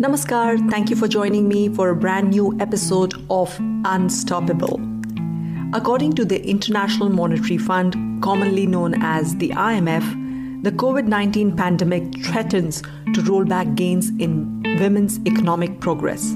Namaskar, 0.00 0.70
thank 0.70 0.88
you 0.88 0.96
for 0.96 1.06
joining 1.06 1.46
me 1.46 1.68
for 1.68 1.90
a 1.90 1.94
brand 1.94 2.30
new 2.30 2.58
episode 2.58 3.12
of 3.28 3.54
Unstoppable. 3.84 4.80
According 5.74 6.14
to 6.14 6.24
the 6.24 6.42
International 6.42 7.10
Monetary 7.10 7.58
Fund, 7.58 8.22
commonly 8.22 8.66
known 8.66 8.94
as 9.02 9.36
the 9.36 9.50
IMF, 9.50 10.62
the 10.62 10.72
COVID 10.72 11.04
19 11.06 11.54
pandemic 11.54 12.24
threatens 12.24 12.80
to 13.12 13.20
roll 13.24 13.44
back 13.44 13.74
gains 13.74 14.08
in 14.18 14.62
women's 14.80 15.18
economic 15.26 15.80
progress. 15.80 16.34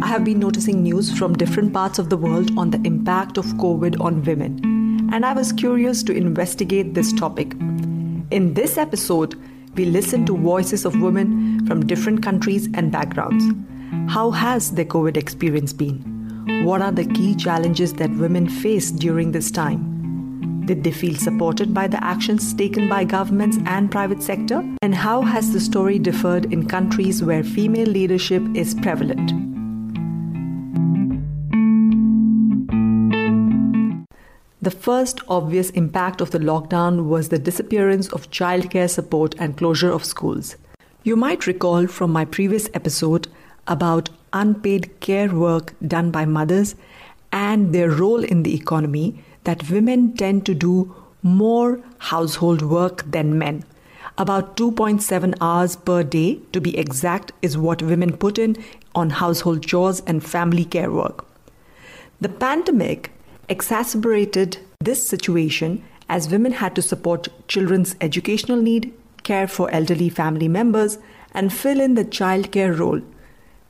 I 0.00 0.06
have 0.06 0.24
been 0.24 0.38
noticing 0.38 0.82
news 0.82 1.12
from 1.12 1.34
different 1.34 1.74
parts 1.74 1.98
of 1.98 2.08
the 2.08 2.16
world 2.16 2.56
on 2.56 2.70
the 2.70 2.80
impact 2.86 3.36
of 3.36 3.44
COVID 3.64 4.00
on 4.00 4.22
women, 4.22 5.10
and 5.12 5.26
I 5.26 5.34
was 5.34 5.52
curious 5.52 6.02
to 6.04 6.16
investigate 6.16 6.94
this 6.94 7.12
topic. 7.12 7.52
In 8.30 8.54
this 8.54 8.78
episode, 8.78 9.38
we 9.78 9.84
listen 9.84 10.26
to 10.26 10.36
voices 10.36 10.84
of 10.84 11.00
women 11.00 11.64
from 11.64 11.86
different 11.86 12.20
countries 12.20 12.68
and 12.74 12.90
backgrounds. 12.90 13.44
How 14.12 14.32
has 14.32 14.72
their 14.72 14.84
COVID 14.84 15.16
experience 15.16 15.72
been? 15.72 16.64
What 16.64 16.82
are 16.82 16.90
the 16.90 17.04
key 17.04 17.36
challenges 17.36 17.92
that 17.94 18.10
women 18.10 18.48
face 18.48 18.90
during 18.90 19.30
this 19.30 19.52
time? 19.52 20.64
Did 20.66 20.82
they 20.82 20.90
feel 20.90 21.14
supported 21.14 21.72
by 21.72 21.86
the 21.86 22.02
actions 22.02 22.52
taken 22.52 22.88
by 22.88 23.04
governments 23.04 23.58
and 23.66 23.88
private 23.88 24.20
sector? 24.20 24.64
And 24.82 24.96
how 24.96 25.22
has 25.22 25.52
the 25.52 25.60
story 25.60 26.00
differed 26.00 26.52
in 26.52 26.66
countries 26.66 27.22
where 27.22 27.44
female 27.44 27.88
leadership 27.88 28.42
is 28.54 28.74
prevalent? 28.74 29.57
The 34.68 34.76
first 34.76 35.22
obvious 35.28 35.70
impact 35.70 36.20
of 36.20 36.30
the 36.30 36.38
lockdown 36.38 37.06
was 37.08 37.30
the 37.30 37.38
disappearance 37.38 38.06
of 38.08 38.30
childcare 38.30 38.90
support 38.90 39.34
and 39.38 39.56
closure 39.56 39.90
of 39.90 40.04
schools. 40.04 40.56
You 41.02 41.16
might 41.16 41.46
recall 41.46 41.86
from 41.86 42.12
my 42.12 42.26
previous 42.26 42.68
episode 42.74 43.28
about 43.66 44.10
unpaid 44.34 45.00
care 45.00 45.34
work 45.34 45.72
done 45.80 46.10
by 46.10 46.26
mothers 46.26 46.74
and 47.32 47.74
their 47.74 47.88
role 47.90 48.22
in 48.22 48.42
the 48.42 48.54
economy 48.54 49.24
that 49.44 49.70
women 49.70 50.14
tend 50.14 50.44
to 50.44 50.54
do 50.54 50.94
more 51.22 51.80
household 51.96 52.60
work 52.60 53.10
than 53.10 53.38
men. 53.38 53.64
About 54.18 54.58
2.7 54.58 55.34
hours 55.40 55.76
per 55.76 56.02
day, 56.02 56.40
to 56.52 56.60
be 56.60 56.76
exact, 56.76 57.32
is 57.40 57.56
what 57.56 57.80
women 57.80 58.14
put 58.18 58.38
in 58.38 58.54
on 58.94 59.08
household 59.08 59.66
chores 59.66 60.02
and 60.06 60.22
family 60.22 60.66
care 60.66 60.92
work. 60.92 61.24
The 62.20 62.28
pandemic 62.28 63.12
exacerbated 63.48 64.58
this 64.80 65.06
situation 65.06 65.84
as 66.08 66.30
women 66.30 66.52
had 66.52 66.74
to 66.74 66.82
support 66.82 67.28
children's 67.48 67.96
educational 68.00 68.60
need, 68.60 68.92
care 69.22 69.46
for 69.46 69.70
elderly 69.70 70.08
family 70.08 70.48
members, 70.48 70.98
and 71.32 71.52
fill 71.52 71.80
in 71.80 71.94
the 71.94 72.04
childcare 72.04 72.78
role. 72.78 73.00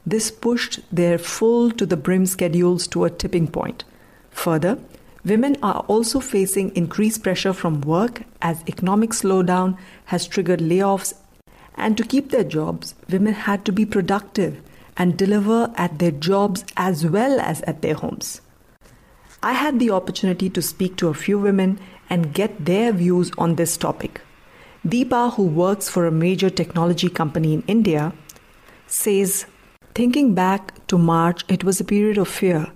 This 0.06 0.30
pushed 0.30 0.80
their 0.94 1.18
full 1.18 1.70
to 1.72 1.84
the 1.84 1.96
brim 1.96 2.26
schedules 2.26 2.86
to 2.88 3.04
a 3.04 3.10
tipping 3.10 3.48
point. 3.48 3.84
Further, 4.30 4.78
women 5.24 5.56
are 5.62 5.80
also 5.88 6.20
facing 6.20 6.74
increased 6.76 7.22
pressure 7.22 7.52
from 7.52 7.80
work 7.80 8.22
as 8.40 8.62
economic 8.68 9.10
slowdown 9.10 9.76
has 10.06 10.26
triggered 10.26 10.60
layoffs 10.60 11.14
and 11.78 11.96
to 11.96 12.02
keep 12.04 12.30
their 12.30 12.44
jobs, 12.44 12.94
women 13.08 13.34
had 13.34 13.64
to 13.64 13.72
be 13.72 13.86
productive 13.86 14.60
and 14.96 15.16
deliver 15.16 15.72
at 15.76 16.00
their 16.00 16.10
jobs 16.10 16.64
as 16.76 17.06
well 17.06 17.38
as 17.40 17.62
at 17.62 17.82
their 17.82 17.94
homes. 17.94 18.40
I 19.42 19.52
had 19.52 19.78
the 19.78 19.90
opportunity 19.90 20.50
to 20.50 20.60
speak 20.60 20.96
to 20.96 21.08
a 21.08 21.14
few 21.14 21.38
women 21.38 21.78
and 22.10 22.34
get 22.34 22.64
their 22.64 22.92
views 22.92 23.30
on 23.38 23.54
this 23.54 23.76
topic. 23.76 24.20
Deepa, 24.84 25.34
who 25.34 25.44
works 25.44 25.88
for 25.88 26.06
a 26.06 26.10
major 26.10 26.50
technology 26.50 27.08
company 27.08 27.54
in 27.54 27.62
India, 27.68 28.12
says, 28.88 29.46
Thinking 29.94 30.34
back 30.34 30.86
to 30.88 30.98
March, 30.98 31.44
it 31.48 31.62
was 31.62 31.78
a 31.78 31.84
period 31.84 32.18
of 32.18 32.26
fear 32.26 32.66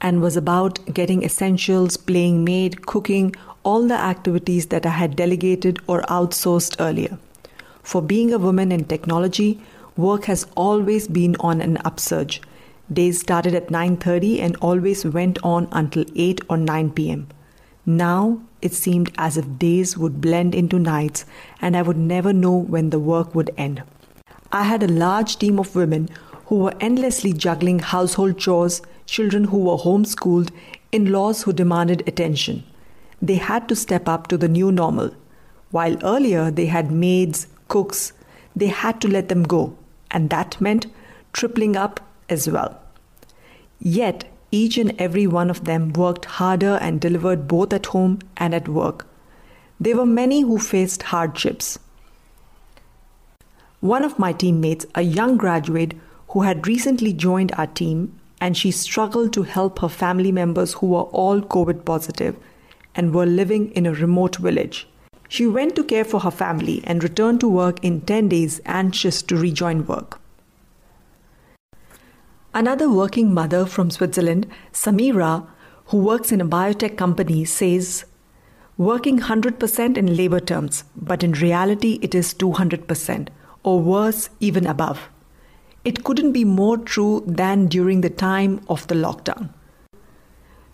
and 0.00 0.20
was 0.20 0.36
about 0.36 0.84
getting 0.94 1.24
essentials, 1.24 1.96
playing 1.96 2.44
maid, 2.44 2.86
cooking, 2.86 3.34
all 3.64 3.86
the 3.88 3.98
activities 3.98 4.66
that 4.66 4.86
I 4.86 4.90
had 4.90 5.16
delegated 5.16 5.80
or 5.88 6.02
outsourced 6.02 6.76
earlier. 6.78 7.18
For 7.82 8.00
being 8.00 8.32
a 8.32 8.38
woman 8.38 8.70
in 8.70 8.84
technology, 8.84 9.60
work 9.96 10.24
has 10.26 10.46
always 10.56 11.08
been 11.08 11.34
on 11.40 11.60
an 11.60 11.78
upsurge 11.84 12.40
Days 12.92 13.20
started 13.20 13.54
at 13.54 13.70
9:30 13.70 14.40
and 14.40 14.56
always 14.56 15.04
went 15.04 15.38
on 15.42 15.68
until 15.70 16.04
8 16.16 16.40
or 16.48 16.56
9 16.56 16.90
p.m. 16.90 17.28
Now 17.86 18.40
it 18.60 18.74
seemed 18.74 19.12
as 19.18 19.36
if 19.36 19.46
days 19.58 19.96
would 19.96 20.20
blend 20.20 20.54
into 20.54 20.78
nights 20.78 21.24
and 21.60 21.76
I 21.76 21.82
would 21.82 21.96
never 21.96 22.32
know 22.32 22.56
when 22.56 22.90
the 22.90 22.98
work 22.98 23.34
would 23.34 23.52
end. 23.56 23.82
I 24.50 24.64
had 24.64 24.82
a 24.82 24.88
large 25.04 25.38
team 25.38 25.58
of 25.58 25.74
women 25.74 26.08
who 26.46 26.56
were 26.56 26.74
endlessly 26.80 27.32
juggling 27.32 27.78
household 27.78 28.36
chores, 28.38 28.82
children 29.06 29.44
who 29.44 29.58
were 29.58 29.78
homeschooled, 29.78 30.50
in 30.90 31.10
laws 31.12 31.42
who 31.42 31.52
demanded 31.52 32.02
attention. 32.06 32.62
They 33.22 33.36
had 33.36 33.68
to 33.68 33.76
step 33.76 34.08
up 34.08 34.26
to 34.26 34.36
the 34.36 34.48
new 34.48 34.70
normal. 34.70 35.12
While 35.70 35.96
earlier 36.04 36.50
they 36.50 36.66
had 36.66 36.92
maids, 36.92 37.46
cooks, 37.68 38.12
they 38.54 38.66
had 38.66 39.00
to 39.00 39.08
let 39.08 39.30
them 39.30 39.44
go, 39.44 39.74
and 40.10 40.28
that 40.28 40.60
meant 40.60 40.86
tripling 41.32 41.76
up 41.76 42.00
as 42.28 42.48
well. 42.50 42.81
Yet, 43.84 44.24
each 44.52 44.78
and 44.78 44.94
every 44.96 45.26
one 45.26 45.50
of 45.50 45.64
them 45.64 45.92
worked 45.92 46.26
harder 46.26 46.78
and 46.80 47.00
delivered 47.00 47.48
both 47.48 47.72
at 47.72 47.86
home 47.86 48.20
and 48.36 48.54
at 48.54 48.68
work. 48.68 49.08
There 49.80 49.96
were 49.96 50.06
many 50.06 50.42
who 50.42 50.58
faced 50.60 51.02
hardships. 51.02 51.80
One 53.80 54.04
of 54.04 54.20
my 54.20 54.32
teammates, 54.32 54.86
a 54.94 55.02
young 55.02 55.36
graduate 55.36 55.94
who 56.28 56.42
had 56.42 56.68
recently 56.68 57.12
joined 57.12 57.50
our 57.58 57.66
team, 57.66 58.20
and 58.40 58.56
she 58.56 58.70
struggled 58.70 59.32
to 59.32 59.42
help 59.42 59.80
her 59.80 59.88
family 59.88 60.30
members 60.30 60.74
who 60.74 60.86
were 60.86 61.10
all 61.22 61.40
COVID 61.40 61.84
positive 61.84 62.36
and 62.94 63.12
were 63.12 63.26
living 63.26 63.72
in 63.72 63.86
a 63.86 63.92
remote 63.92 64.36
village. 64.36 64.86
She 65.28 65.46
went 65.46 65.74
to 65.74 65.82
care 65.82 66.04
for 66.04 66.20
her 66.20 66.30
family 66.30 66.82
and 66.84 67.02
returned 67.02 67.40
to 67.40 67.48
work 67.48 67.82
in 67.82 68.02
10 68.02 68.28
days, 68.28 68.60
anxious 68.64 69.22
to 69.22 69.36
rejoin 69.36 69.86
work. 69.86 70.21
Another 72.54 72.90
working 72.90 73.32
mother 73.32 73.64
from 73.64 73.90
Switzerland, 73.90 74.46
Samira, 74.74 75.46
who 75.86 75.96
works 75.96 76.30
in 76.30 76.38
a 76.38 76.46
biotech 76.46 76.98
company, 76.98 77.46
says, 77.46 78.04
Working 78.76 79.20
100% 79.20 79.96
in 79.96 80.16
labor 80.16 80.38
terms, 80.38 80.84
but 80.94 81.24
in 81.24 81.32
reality 81.32 81.98
it 82.02 82.14
is 82.14 82.34
200%, 82.34 83.28
or 83.62 83.80
worse, 83.80 84.28
even 84.38 84.66
above. 84.66 85.08
It 85.82 86.04
couldn't 86.04 86.32
be 86.32 86.44
more 86.44 86.76
true 86.76 87.22
than 87.26 87.68
during 87.68 88.02
the 88.02 88.10
time 88.10 88.60
of 88.68 88.86
the 88.88 88.96
lockdown. 88.96 89.48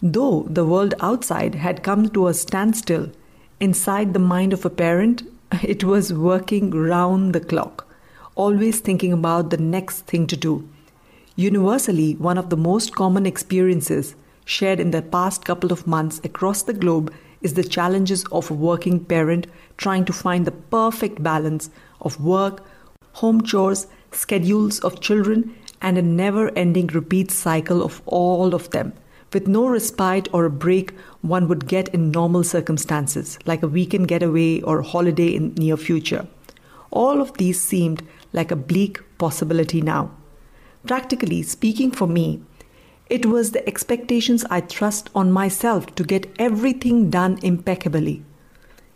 Though 0.02 0.48
the 0.50 0.66
world 0.66 0.94
outside 0.98 1.54
had 1.54 1.84
come 1.84 2.08
to 2.08 2.26
a 2.26 2.34
standstill, 2.34 3.12
inside 3.60 4.14
the 4.14 4.18
mind 4.18 4.52
of 4.52 4.64
a 4.64 4.70
parent, 4.70 5.22
it 5.62 5.84
was 5.84 6.12
working 6.12 6.72
round 6.72 7.34
the 7.34 7.40
clock, 7.40 7.86
always 8.34 8.80
thinking 8.80 9.12
about 9.12 9.50
the 9.50 9.58
next 9.58 10.06
thing 10.06 10.26
to 10.26 10.36
do 10.36 10.68
Universally, 11.38 12.16
one 12.16 12.36
of 12.36 12.50
the 12.50 12.56
most 12.56 12.96
common 12.96 13.24
experiences 13.24 14.16
shared 14.44 14.80
in 14.80 14.90
the 14.90 15.00
past 15.00 15.44
couple 15.44 15.72
of 15.72 15.86
months 15.86 16.20
across 16.24 16.62
the 16.62 16.72
globe 16.72 17.14
is 17.42 17.54
the 17.54 17.62
challenges 17.62 18.24
of 18.32 18.50
a 18.50 18.54
working 18.54 19.04
parent 19.04 19.46
trying 19.76 20.04
to 20.04 20.12
find 20.12 20.44
the 20.44 20.50
perfect 20.50 21.22
balance 21.22 21.70
of 22.00 22.20
work, 22.20 22.64
home 23.12 23.40
chores, 23.40 23.86
schedules 24.10 24.80
of 24.80 25.00
children, 25.00 25.54
and 25.80 25.96
a 25.96 26.02
never 26.02 26.50
ending 26.58 26.88
repeat 26.88 27.30
cycle 27.30 27.84
of 27.84 28.02
all 28.06 28.52
of 28.52 28.70
them, 28.70 28.92
with 29.32 29.46
no 29.46 29.68
respite 29.68 30.28
or 30.32 30.44
a 30.44 30.50
break 30.50 30.90
one 31.20 31.46
would 31.46 31.68
get 31.68 31.88
in 31.90 32.10
normal 32.10 32.42
circumstances, 32.42 33.38
like 33.46 33.62
a 33.62 33.68
weekend 33.68 34.08
getaway 34.08 34.60
or 34.62 34.82
holiday 34.82 35.28
in 35.28 35.54
near 35.54 35.76
future. 35.76 36.26
All 36.90 37.20
of 37.20 37.34
these 37.34 37.60
seemed 37.60 38.02
like 38.32 38.50
a 38.50 38.56
bleak 38.56 38.98
possibility 39.18 39.80
now. 39.80 40.17
Practically 40.88 41.42
speaking, 41.42 41.90
for 41.90 42.08
me, 42.08 42.40
it 43.10 43.26
was 43.26 43.52
the 43.52 43.66
expectations 43.68 44.46
I 44.48 44.62
thrust 44.62 45.10
on 45.14 45.30
myself 45.30 45.94
to 45.96 46.02
get 46.02 46.34
everything 46.38 47.10
done 47.10 47.38
impeccably, 47.42 48.22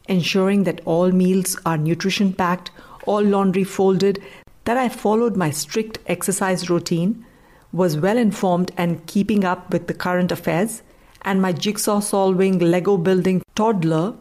ensuring 0.09 0.65
that 0.65 0.81
all 0.87 1.13
meals 1.13 1.61
are 1.67 1.77
nutrition 1.77 2.33
packed, 2.33 2.71
all 3.05 3.21
laundry 3.21 3.65
folded, 3.65 4.23
that 4.65 4.79
I 4.79 4.89
followed 4.89 5.37
my 5.37 5.51
strict 5.51 5.99
exercise 6.07 6.71
routine, 6.71 7.27
was 7.73 7.99
well 7.99 8.17
informed 8.17 8.71
and 8.79 9.07
keeping 9.07 9.45
up 9.45 9.71
with 9.71 9.87
the 9.87 9.95
current 9.95 10.33
affairs, 10.33 10.83
and 11.21 11.43
my 11.43 11.53
jigsaw 11.53 12.01
solving, 12.01 12.59
Lego 12.59 12.97
building 12.97 13.43
toddler 13.55 14.15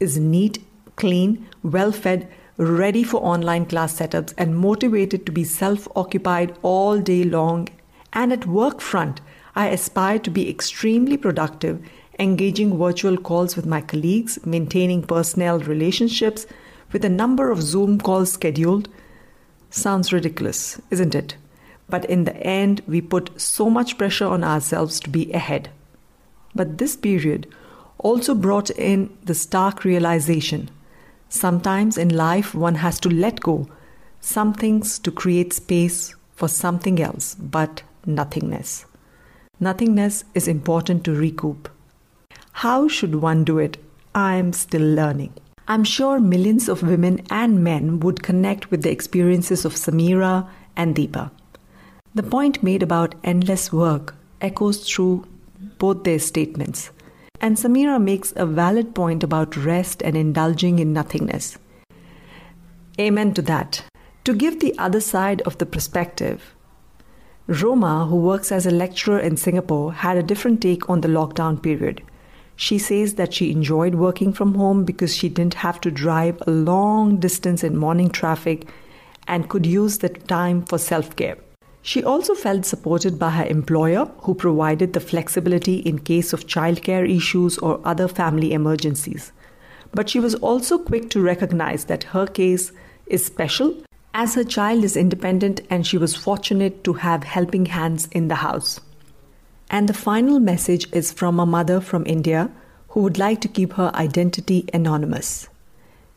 is 0.00 0.16
neat, 0.16 0.64
clean, 0.96 1.46
well 1.62 1.92
fed, 1.92 2.32
ready 2.58 3.04
for 3.04 3.22
online 3.22 3.64
class 3.64 3.98
setups, 3.98 4.34
and 4.36 4.58
motivated 4.58 5.24
to 5.24 5.32
be 5.32 5.44
self 5.44 5.88
occupied 5.96 6.56
all 6.62 7.00
day 7.00 7.24
long. 7.24 7.68
And 8.12 8.32
at 8.32 8.46
work 8.46 8.80
front, 8.80 9.20
I 9.54 9.68
aspire 9.68 10.18
to 10.18 10.30
be 10.30 10.50
extremely 10.50 11.16
productive, 11.16 11.80
engaging 12.18 12.76
virtual 12.76 13.16
calls 13.16 13.56
with 13.56 13.64
my 13.64 13.80
colleagues, 13.80 14.44
maintaining 14.44 15.02
personnel 15.02 15.60
relationships 15.60 16.46
with 16.92 17.04
a 17.04 17.08
number 17.08 17.50
of 17.50 17.62
Zoom 17.62 18.00
calls 18.00 18.32
scheduled, 18.32 18.88
Sounds 19.70 20.12
ridiculous, 20.12 20.80
isn't 20.90 21.14
it? 21.14 21.36
But 21.88 22.06
in 22.06 22.24
the 22.24 22.36
end, 22.38 22.82
we 22.86 23.00
put 23.00 23.38
so 23.40 23.68
much 23.68 23.98
pressure 23.98 24.26
on 24.26 24.42
ourselves 24.42 24.98
to 25.00 25.10
be 25.10 25.30
ahead. 25.32 25.70
But 26.54 26.78
this 26.78 26.96
period 26.96 27.46
also 27.98 28.34
brought 28.34 28.70
in 28.70 29.16
the 29.22 29.34
stark 29.34 29.84
realization 29.84 30.70
sometimes 31.28 31.98
in 31.98 32.08
life 32.08 32.54
one 32.54 32.76
has 32.76 32.98
to 33.00 33.08
let 33.08 33.40
go 33.40 33.68
some 34.20 34.52
things 34.52 34.98
to 34.98 35.10
create 35.10 35.52
space 35.52 36.14
for 36.34 36.48
something 36.48 37.00
else 37.00 37.34
but 37.34 37.82
nothingness. 38.06 38.84
Nothingness 39.60 40.24
is 40.34 40.48
important 40.48 41.04
to 41.04 41.14
recoup. 41.14 41.68
How 42.52 42.88
should 42.88 43.16
one 43.16 43.44
do 43.44 43.58
it? 43.58 43.76
I 44.14 44.36
am 44.36 44.52
still 44.52 44.82
learning. 44.82 45.34
I'm 45.66 45.84
sure 45.84 46.18
millions 46.18 46.68
of 46.68 46.82
women 46.82 47.20
and 47.30 47.62
men 47.62 48.00
would 48.00 48.22
connect 48.22 48.70
with 48.70 48.82
the 48.82 48.90
experiences 48.90 49.64
of 49.64 49.74
Samira 49.74 50.48
and 50.76 50.96
Deepa. 50.96 51.30
The 52.14 52.22
point 52.22 52.62
made 52.62 52.82
about 52.82 53.14
endless 53.22 53.72
work 53.72 54.14
echoes 54.40 54.88
through 54.88 55.26
both 55.78 56.04
their 56.04 56.18
statements. 56.18 56.90
And 57.40 57.56
Samira 57.56 58.02
makes 58.02 58.32
a 58.36 58.46
valid 58.46 58.94
point 58.94 59.22
about 59.22 59.56
rest 59.56 60.02
and 60.02 60.16
indulging 60.16 60.78
in 60.78 60.92
nothingness. 60.92 61.58
Amen 63.00 63.32
to 63.34 63.42
that. 63.42 63.84
To 64.24 64.34
give 64.34 64.60
the 64.60 64.76
other 64.78 65.00
side 65.00 65.40
of 65.42 65.58
the 65.58 65.66
perspective, 65.66 66.54
Roma, 67.46 68.06
who 68.06 68.16
works 68.16 68.52
as 68.52 68.66
a 68.66 68.70
lecturer 68.70 69.18
in 69.18 69.36
Singapore, 69.36 69.92
had 69.92 70.18
a 70.18 70.22
different 70.22 70.60
take 70.60 70.90
on 70.90 71.00
the 71.00 71.08
lockdown 71.08 71.62
period. 71.62 72.02
She 72.56 72.76
says 72.76 73.14
that 73.14 73.32
she 73.32 73.52
enjoyed 73.52 73.94
working 73.94 74.32
from 74.32 74.54
home 74.54 74.84
because 74.84 75.16
she 75.16 75.28
didn't 75.28 75.54
have 75.54 75.80
to 75.82 75.90
drive 75.90 76.42
a 76.46 76.50
long 76.50 77.18
distance 77.18 77.62
in 77.62 77.76
morning 77.76 78.10
traffic 78.10 78.68
and 79.28 79.48
could 79.48 79.64
use 79.64 79.98
the 79.98 80.08
time 80.08 80.64
for 80.64 80.76
self 80.76 81.14
care. 81.14 81.38
She 81.82 82.04
also 82.04 82.34
felt 82.34 82.64
supported 82.64 83.18
by 83.18 83.30
her 83.30 83.46
employer, 83.46 84.10
who 84.22 84.34
provided 84.34 84.92
the 84.92 85.00
flexibility 85.00 85.76
in 85.76 86.00
case 86.00 86.32
of 86.32 86.46
childcare 86.46 87.08
issues 87.08 87.58
or 87.58 87.80
other 87.84 88.08
family 88.08 88.52
emergencies. 88.52 89.32
But 89.92 90.10
she 90.10 90.20
was 90.20 90.34
also 90.36 90.78
quick 90.78 91.08
to 91.10 91.22
recognize 91.22 91.86
that 91.86 92.04
her 92.04 92.26
case 92.26 92.72
is 93.06 93.24
special 93.24 93.82
as 94.12 94.34
her 94.34 94.44
child 94.44 94.84
is 94.84 94.96
independent 94.96 95.60
and 95.70 95.86
she 95.86 95.96
was 95.96 96.16
fortunate 96.16 96.82
to 96.84 96.94
have 96.94 97.24
helping 97.24 97.66
hands 97.66 98.08
in 98.12 98.28
the 98.28 98.34
house. 98.36 98.80
And 99.70 99.88
the 99.88 99.94
final 99.94 100.40
message 100.40 100.90
is 100.92 101.12
from 101.12 101.38
a 101.38 101.46
mother 101.46 101.80
from 101.80 102.04
India 102.06 102.50
who 102.88 103.00
would 103.02 103.18
like 103.18 103.40
to 103.42 103.48
keep 103.48 103.74
her 103.74 103.90
identity 103.94 104.68
anonymous. 104.74 105.48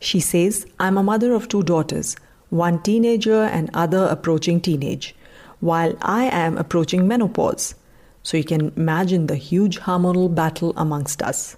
She 0.00 0.20
says, 0.20 0.66
I'm 0.80 0.98
a 0.98 1.02
mother 1.02 1.32
of 1.32 1.48
two 1.48 1.62
daughters, 1.62 2.16
one 2.50 2.82
teenager 2.82 3.44
and 3.44 3.70
other 3.72 4.06
approaching 4.06 4.60
teenage 4.60 5.14
while 5.62 5.96
I 6.02 6.24
am 6.24 6.58
approaching 6.58 7.06
menopause. 7.06 7.76
So 8.24 8.36
you 8.36 8.42
can 8.42 8.72
imagine 8.76 9.28
the 9.28 9.36
huge 9.36 9.78
hormonal 9.78 10.34
battle 10.34 10.74
amongst 10.76 11.22
us. 11.22 11.56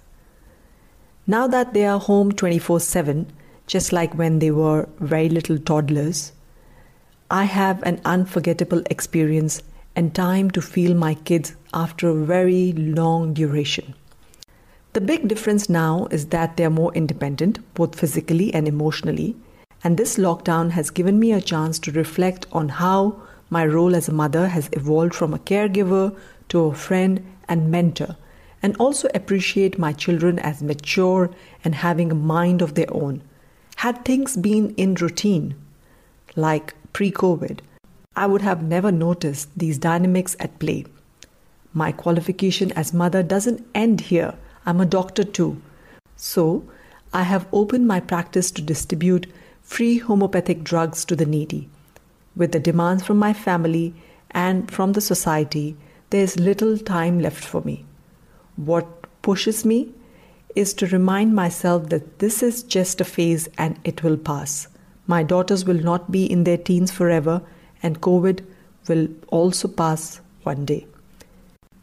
Now 1.25 1.47
that 1.47 1.73
they 1.73 1.87
are 1.87 1.99
home 1.99 2.31
24 2.31 2.79
7, 2.81 3.25
just 3.65 3.91
like 3.91 4.13
when 4.13 4.37
they 4.37 4.51
were 4.51 4.87
very 4.99 5.27
little 5.27 5.57
toddlers, 5.57 6.33
I 7.31 7.45
have 7.45 7.81
an 7.81 7.99
unforgettable 8.05 8.83
experience 8.91 9.63
and 9.95 10.13
time 10.13 10.51
to 10.51 10.61
feel 10.61 10.93
my 10.93 11.15
kids 11.15 11.55
after 11.73 12.09
a 12.09 12.25
very 12.25 12.73
long 12.73 13.33
duration. 13.33 13.95
The 14.93 15.01
big 15.01 15.27
difference 15.27 15.67
now 15.67 16.07
is 16.11 16.27
that 16.27 16.57
they 16.57 16.65
are 16.65 16.69
more 16.69 16.93
independent, 16.93 17.57
both 17.73 17.99
physically 17.99 18.53
and 18.53 18.67
emotionally, 18.67 19.35
and 19.83 19.97
this 19.97 20.17
lockdown 20.17 20.71
has 20.71 20.91
given 20.91 21.19
me 21.19 21.31
a 21.31 21.41
chance 21.41 21.79
to 21.79 21.91
reflect 21.91 22.45
on 22.51 22.69
how 22.69 23.19
my 23.49 23.65
role 23.65 23.95
as 23.95 24.07
a 24.07 24.13
mother 24.13 24.47
has 24.47 24.69
evolved 24.73 25.13
from 25.13 25.33
a 25.33 25.39
caregiver 25.39 26.15
to 26.49 26.65
a 26.65 26.73
friend 26.73 27.25
and 27.47 27.69
mentor, 27.69 28.17
and 28.61 28.75
also 28.77 29.07
appreciate 29.13 29.77
my 29.77 29.93
children 29.93 30.39
as 30.39 30.63
mature 30.63 31.29
and 31.63 31.75
having 31.75 32.11
a 32.11 32.15
mind 32.15 32.61
of 32.61 32.75
their 32.75 32.91
own. 32.91 33.21
Had 33.77 34.03
things 34.03 34.35
been 34.35 34.73
in 34.75 34.95
routine, 34.95 35.55
like 36.35 36.73
pre 36.93 37.11
COVID, 37.11 37.59
I 38.15 38.27
would 38.27 38.41
have 38.41 38.63
never 38.63 38.91
noticed 38.91 39.49
these 39.57 39.77
dynamics 39.77 40.35
at 40.39 40.57
play. 40.59 40.85
My 41.73 41.91
qualification 41.91 42.71
as 42.71 42.93
mother 42.93 43.21
doesn't 43.21 43.65
end 43.75 44.01
here. 44.01 44.33
I'm 44.65 44.79
a 44.79 44.85
doctor 44.85 45.25
too. 45.25 45.61
So, 46.15 46.63
I 47.13 47.23
have 47.23 47.47
opened 47.51 47.87
my 47.87 47.99
practice 47.99 48.49
to 48.51 48.61
distribute 48.61 49.27
free 49.61 49.97
homeopathic 49.97 50.63
drugs 50.63 51.03
to 51.05 51.15
the 51.15 51.25
needy. 51.25 51.69
With 52.35 52.51
the 52.51 52.59
demands 52.59 53.03
from 53.05 53.17
my 53.17 53.33
family 53.33 53.93
and 54.31 54.69
from 54.69 54.93
the 54.93 55.01
society, 55.01 55.77
there 56.09 56.23
is 56.23 56.39
little 56.39 56.77
time 56.77 57.19
left 57.19 57.43
for 57.43 57.61
me. 57.61 57.85
What 58.55 58.87
pushes 59.21 59.65
me 59.65 59.93
is 60.55 60.73
to 60.75 60.87
remind 60.87 61.35
myself 61.35 61.89
that 61.89 62.19
this 62.19 62.41
is 62.41 62.63
just 62.63 63.01
a 63.01 63.05
phase 63.05 63.47
and 63.57 63.79
it 63.83 64.03
will 64.03 64.17
pass. 64.17 64.67
My 65.07 65.23
daughters 65.23 65.65
will 65.65 65.81
not 65.81 66.11
be 66.11 66.25
in 66.25 66.45
their 66.45 66.57
teens 66.57 66.91
forever, 66.91 67.41
and 67.83 68.01
COVID 68.01 68.43
will 68.87 69.07
also 69.27 69.67
pass 69.67 70.21
one 70.43 70.65
day. 70.65 70.87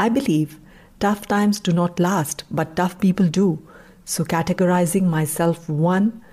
I 0.01 0.09
believe 0.09 0.59
tough 0.99 1.27
times 1.29 1.61
do 1.61 1.73
not 1.73 2.01
last, 2.01 2.45
but 2.51 2.75
tough 2.75 2.99
people 3.01 3.29
do. 3.29 3.67
So, 4.05 4.25
categorizing 4.25 5.05
myself 5.05 5.69
one 5.69 6.25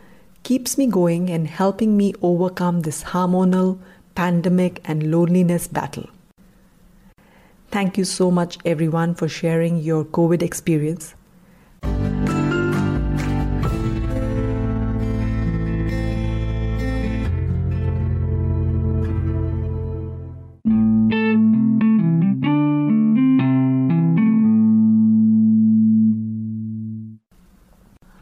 keeps 0.43 0.77
me 0.77 0.87
going 0.87 1.29
and 1.29 1.47
helping 1.47 1.95
me 1.95 2.13
overcome 2.21 2.81
this 2.81 3.03
hormonal, 3.03 3.79
pandemic 4.19 4.81
and 4.83 5.09
loneliness 5.11 5.65
battle. 5.65 6.05
Thank 7.71 7.97
you 7.97 8.03
so 8.03 8.29
much, 8.29 8.57
everyone, 8.65 9.15
for 9.15 9.29
sharing 9.29 9.77
your 9.77 10.03
COVID 10.03 10.41
experience. 10.41 11.15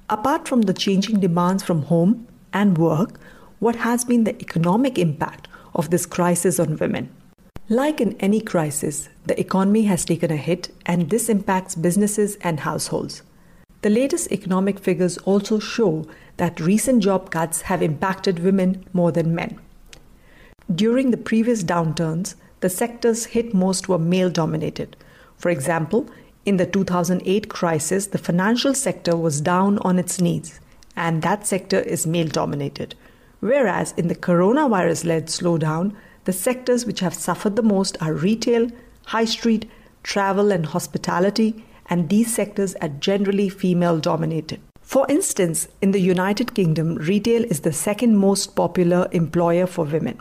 Apart 0.10 0.48
from 0.48 0.62
the 0.62 0.74
changing 0.76 1.22
demands 1.22 1.64
from 1.64 1.82
home 1.82 2.28
and 2.54 2.78
work, 2.78 3.20
what 3.58 3.78
has 3.78 4.06
been 4.06 4.26
the 4.26 4.40
economic 4.40 5.00
impact 5.00 5.48
of 5.78 5.90
this 5.90 6.06
crisis 6.06 6.60
on 6.60 6.76
women. 6.76 7.10
Like 7.70 8.02
in 8.02 8.18
any 8.20 8.42
crisis, 8.42 9.08
the 9.26 9.40
economy 9.40 9.84
has 9.84 10.04
taken 10.04 10.32
a 10.32 10.38
hit, 10.38 10.70
and 10.86 11.10
this 11.10 11.30
impacts 11.30 11.76
businesses 11.76 12.36
and 12.38 12.62
households. 12.62 13.22
The 13.84 13.90
latest 13.90 14.32
economic 14.32 14.80
figures 14.80 15.18
also 15.20 15.60
show 15.60 16.06
that 16.38 16.60
recent 16.60 17.04
job 17.04 17.30
cuts 17.30 17.62
have 17.62 17.82
impacted 17.82 18.40
women 18.40 18.86
more 18.92 19.12
than 19.12 19.36
men. 19.36 19.60
During 20.74 21.12
the 21.12 21.18
previous 21.18 21.64
downturns, 21.64 22.36
the 22.60 22.70
sectors 22.70 23.26
hit 23.26 23.54
most 23.54 23.88
were 23.88 24.00
male 24.00 24.30
dominated. 24.30 24.98
For 25.38 25.50
example, 25.50 26.10
in 26.46 26.58
the 26.58 26.66
2008 26.66 27.50
crisis, 27.50 28.08
the 28.08 28.18
financial 28.18 28.74
sector 28.74 29.16
was 29.16 29.42
down 29.42 29.78
on 29.80 30.00
its 30.00 30.20
knees, 30.20 30.60
and 30.96 31.22
that 31.22 31.46
sector 31.46 31.80
is 31.80 32.08
male 32.08 32.28
dominated. 32.28 32.96
Whereas 33.40 33.94
in 33.98 34.08
the 34.08 34.16
coronavirus 34.16 35.06
led 35.06 35.28
slowdown, 35.28 35.94
the 36.26 36.34
sectors 36.34 36.86
which 36.86 37.00
have 37.02 37.14
suffered 37.14 37.56
the 37.56 37.62
most 37.62 37.98
are 38.02 38.14
retail, 38.14 38.70
high 39.06 39.26
street, 39.26 39.70
travel, 40.04 40.52
and 40.52 40.66
hospitality, 40.66 41.64
and 41.90 42.10
these 42.10 42.34
sectors 42.34 42.76
are 42.76 42.90
generally 42.90 43.50
female 43.50 44.00
dominated. 44.00 44.60
For 44.82 45.06
instance, 45.10 45.68
in 45.82 45.92
the 45.92 46.00
United 46.00 46.54
Kingdom, 46.54 46.96
retail 46.96 47.44
is 47.44 47.62
the 47.62 47.74
second 47.74 48.18
most 48.18 48.56
popular 48.56 49.08
employer 49.12 49.68
for 49.68 49.86
women. 49.86 50.20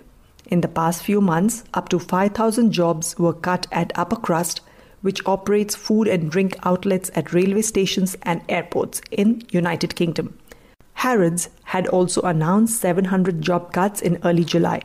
In 0.48 0.60
the 0.60 0.68
past 0.68 1.02
few 1.02 1.20
months, 1.20 1.64
up 1.74 1.88
to 1.88 1.98
5,000 1.98 2.70
jobs 2.70 3.18
were 3.18 3.32
cut 3.32 3.66
at 3.72 3.92
Upper 3.96 4.16
Crust, 4.16 4.60
which 5.02 5.24
operates 5.26 5.74
food 5.74 6.08
and 6.08 6.30
drink 6.30 6.56
outlets 6.64 7.10
at 7.14 7.32
railway 7.32 7.62
stations 7.62 8.16
and 8.22 8.42
airports 8.48 9.00
in 9.10 9.42
United 9.50 9.94
Kingdom. 9.94 10.36
Harrods 10.96 11.50
had 11.64 11.86
also 11.88 12.22
announced 12.22 12.80
700 12.80 13.42
job 13.42 13.72
cuts 13.72 14.00
in 14.00 14.18
early 14.24 14.44
July. 14.44 14.80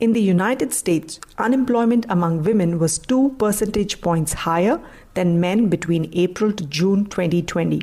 In 0.00 0.12
the 0.12 0.22
United 0.22 0.72
States, 0.72 1.20
unemployment 1.38 2.06
among 2.08 2.42
women 2.42 2.78
was 2.78 2.98
2 2.98 3.36
percentage 3.38 4.00
points 4.00 4.32
higher 4.32 4.80
than 5.14 5.40
men 5.40 5.68
between 5.68 6.10
April 6.12 6.52
to 6.52 6.64
June 6.64 7.04
2020. 7.06 7.80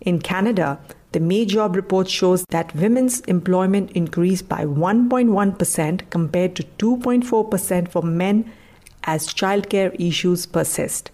In 0.00 0.20
Canada, 0.20 0.78
the 1.10 1.20
May 1.20 1.44
job 1.44 1.74
report 1.74 2.08
shows 2.08 2.44
that 2.50 2.74
women's 2.74 3.20
employment 3.22 3.90
increased 3.92 4.48
by 4.48 4.64
1.1% 4.64 6.10
compared 6.10 6.54
to 6.56 6.62
2.4% 6.78 7.88
for 7.88 8.02
men 8.02 8.52
as 9.04 9.28
childcare 9.28 9.94
issues 9.98 10.46
persist. 10.46 11.10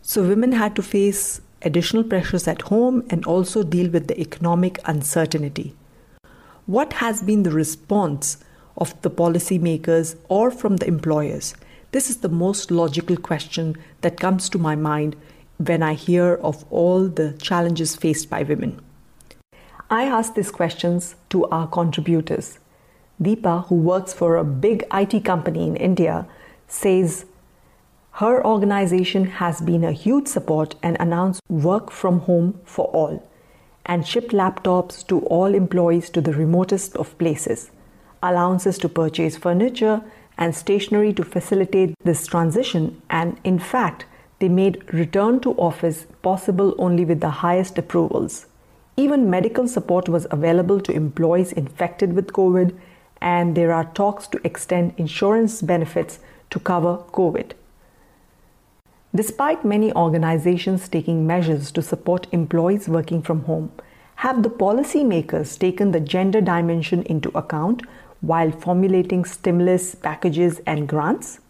So, 0.00 0.22
women 0.22 0.52
had 0.52 0.76
to 0.76 0.82
face 0.82 1.40
additional 1.64 2.04
pressures 2.04 2.46
at 2.46 2.62
home, 2.62 3.04
and 3.10 3.24
also 3.24 3.62
deal 3.62 3.90
with 3.90 4.08
the 4.08 4.20
economic 4.20 4.78
uncertainty. 4.84 5.74
What 6.66 6.94
has 6.94 7.22
been 7.22 7.42
the 7.42 7.50
response 7.50 8.38
of 8.76 9.00
the 9.02 9.10
policymakers 9.10 10.16
or 10.28 10.50
from 10.50 10.76
the 10.76 10.86
employers? 10.86 11.54
This 11.90 12.08
is 12.08 12.18
the 12.18 12.28
most 12.28 12.70
logical 12.70 13.16
question 13.16 13.76
that 14.00 14.20
comes 14.20 14.48
to 14.48 14.58
my 14.58 14.76
mind 14.76 15.16
when 15.58 15.82
I 15.82 15.94
hear 15.94 16.34
of 16.34 16.64
all 16.70 17.06
the 17.08 17.32
challenges 17.34 17.96
faced 17.96 18.30
by 18.30 18.42
women. 18.42 18.80
I 19.90 20.04
asked 20.04 20.34
these 20.34 20.50
questions 20.50 21.16
to 21.30 21.44
our 21.46 21.66
contributors. 21.66 22.58
Deepa, 23.20 23.66
who 23.66 23.74
works 23.74 24.12
for 24.12 24.36
a 24.36 24.44
big 24.44 24.84
IT 24.92 25.24
company 25.24 25.66
in 25.66 25.76
India, 25.76 26.26
says 26.66 27.26
her 28.16 28.44
organization 28.44 29.24
has 29.24 29.60
been 29.60 29.84
a 29.84 29.92
huge 29.92 30.28
support 30.28 30.74
and 30.82 30.96
announced 31.00 31.40
work 31.48 31.90
from 31.90 32.20
home 32.20 32.60
for 32.64 32.86
all 32.86 33.26
and 33.86 34.06
shipped 34.06 34.32
laptops 34.32 35.06
to 35.06 35.20
all 35.26 35.54
employees 35.54 36.10
to 36.10 36.20
the 36.20 36.32
remotest 36.32 36.96
of 36.96 37.16
places, 37.18 37.70
allowances 38.22 38.78
to 38.78 38.88
purchase 38.88 39.36
furniture 39.36 40.02
and 40.38 40.54
stationery 40.54 41.12
to 41.12 41.24
facilitate 41.24 41.94
this 42.04 42.26
transition, 42.26 43.00
and 43.10 43.38
in 43.44 43.58
fact, 43.58 44.04
they 44.38 44.48
made 44.48 44.92
return 44.92 45.40
to 45.40 45.52
office 45.54 46.06
possible 46.22 46.74
only 46.78 47.04
with 47.04 47.20
the 47.20 47.30
highest 47.30 47.76
approvals. 47.78 48.46
Even 48.96 49.30
medical 49.30 49.66
support 49.66 50.08
was 50.08 50.26
available 50.30 50.80
to 50.80 50.92
employees 50.92 51.52
infected 51.52 52.12
with 52.12 52.32
COVID, 52.32 52.76
and 53.20 53.56
there 53.56 53.72
are 53.72 53.84
talks 53.94 54.26
to 54.28 54.40
extend 54.44 54.94
insurance 54.96 55.62
benefits 55.62 56.18
to 56.50 56.60
cover 56.60 56.98
COVID. 57.12 57.52
Despite 59.14 59.62
many 59.62 59.92
organizations 59.92 60.88
taking 60.88 61.26
measures 61.26 61.70
to 61.72 61.82
support 61.82 62.26
employees 62.32 62.88
working 62.88 63.20
from 63.20 63.44
home, 63.44 63.70
have 64.16 64.42
the 64.42 64.48
policymakers 64.48 65.58
taken 65.58 65.90
the 65.90 66.00
gender 66.00 66.40
dimension 66.40 67.02
into 67.02 67.28
account 67.36 67.82
while 68.22 68.50
formulating 68.50 69.26
stimulus 69.26 69.94
packages 69.94 70.62
and 70.66 70.88
grants? 70.88 71.40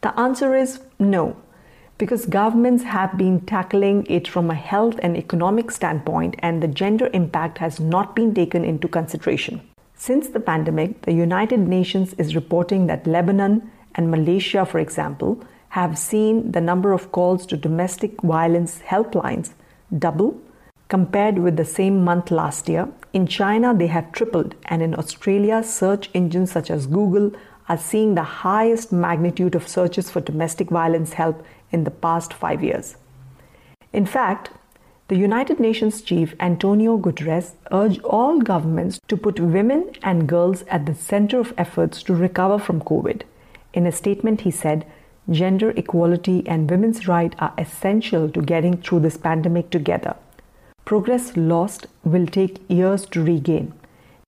The 0.00 0.18
answer 0.18 0.56
is 0.56 0.80
no, 0.98 1.36
because 1.98 2.26
governments 2.26 2.82
have 2.82 3.16
been 3.16 3.42
tackling 3.42 4.04
it 4.08 4.26
from 4.26 4.50
a 4.50 4.54
health 4.54 4.98
and 5.04 5.16
economic 5.16 5.70
standpoint, 5.70 6.34
and 6.40 6.60
the 6.60 6.66
gender 6.66 7.08
impact 7.12 7.58
has 7.58 7.78
not 7.78 8.16
been 8.16 8.34
taken 8.34 8.64
into 8.64 8.88
consideration. 8.88 9.60
Since 9.94 10.30
the 10.30 10.40
pandemic, 10.40 11.02
the 11.02 11.12
United 11.12 11.60
Nations 11.60 12.12
is 12.14 12.34
reporting 12.34 12.88
that 12.88 13.06
Lebanon 13.06 13.70
and 13.94 14.10
Malaysia, 14.10 14.66
for 14.66 14.80
example, 14.80 15.44
have 15.72 15.98
seen 15.98 16.52
the 16.52 16.60
number 16.60 16.92
of 16.92 17.10
calls 17.12 17.46
to 17.46 17.56
domestic 17.56 18.20
violence 18.20 18.80
helplines 18.80 19.54
double 19.98 20.38
compared 20.88 21.38
with 21.38 21.56
the 21.56 21.64
same 21.64 22.04
month 22.04 22.30
last 22.30 22.68
year. 22.68 22.86
In 23.14 23.26
China, 23.26 23.74
they 23.74 23.86
have 23.86 24.12
tripled, 24.12 24.54
and 24.66 24.82
in 24.82 24.94
Australia, 24.94 25.62
search 25.62 26.10
engines 26.12 26.52
such 26.52 26.70
as 26.70 26.86
Google 26.86 27.32
are 27.70 27.78
seeing 27.78 28.14
the 28.14 28.22
highest 28.44 28.92
magnitude 28.92 29.54
of 29.54 29.66
searches 29.66 30.10
for 30.10 30.20
domestic 30.20 30.68
violence 30.68 31.14
help 31.14 31.42
in 31.70 31.84
the 31.84 31.90
past 31.90 32.34
five 32.34 32.62
years. 32.62 32.96
In 33.94 34.04
fact, 34.04 34.50
the 35.08 35.16
United 35.16 35.58
Nations 35.58 36.02
chief 36.02 36.34
Antonio 36.38 36.98
Guterres 36.98 37.52
urged 37.70 38.02
all 38.02 38.40
governments 38.40 39.00
to 39.08 39.16
put 39.16 39.40
women 39.40 39.90
and 40.02 40.28
girls 40.28 40.64
at 40.64 40.84
the 40.84 40.94
center 40.94 41.40
of 41.40 41.54
efforts 41.56 42.02
to 42.02 42.14
recover 42.14 42.58
from 42.58 42.82
COVID. 42.82 43.22
In 43.72 43.86
a 43.86 43.92
statement, 43.92 44.42
he 44.42 44.50
said, 44.50 44.84
Gender 45.30 45.70
equality 45.76 46.42
and 46.46 46.68
women's 46.68 47.06
rights 47.06 47.36
are 47.38 47.54
essential 47.56 48.28
to 48.30 48.42
getting 48.42 48.76
through 48.76 49.00
this 49.00 49.16
pandemic 49.16 49.70
together. 49.70 50.16
Progress 50.84 51.36
lost 51.36 51.86
will 52.02 52.26
take 52.26 52.58
years 52.68 53.06
to 53.06 53.22
regain. 53.22 53.72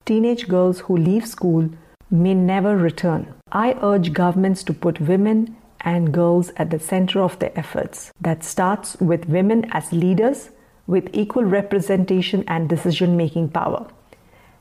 Teenage 0.07 0.47
girls 0.47 0.81
who 0.81 0.97
leave 0.97 1.27
school 1.27 1.69
may 2.11 2.35
never 2.35 2.77
return. 2.77 3.35
I 3.51 3.77
urge 3.83 4.13
governments 4.13 4.63
to 4.65 4.73
put 4.73 5.01
women 5.01 5.57
and 5.81 6.15
girls 6.15 6.51
at 6.57 6.71
the 6.71 6.79
center 6.79 7.21
of 7.23 7.39
their 7.41 7.57
efforts. 7.59 8.13
That 8.21 8.45
starts 8.45 8.97
with 9.01 9.29
women 9.29 9.67
as 9.73 9.93
leaders 9.93 10.51
with 10.87 11.09
equal 11.13 11.45
representation 11.45 12.45
and 12.47 12.69
decision 12.69 13.17
making 13.17 13.49
power. 13.49 13.87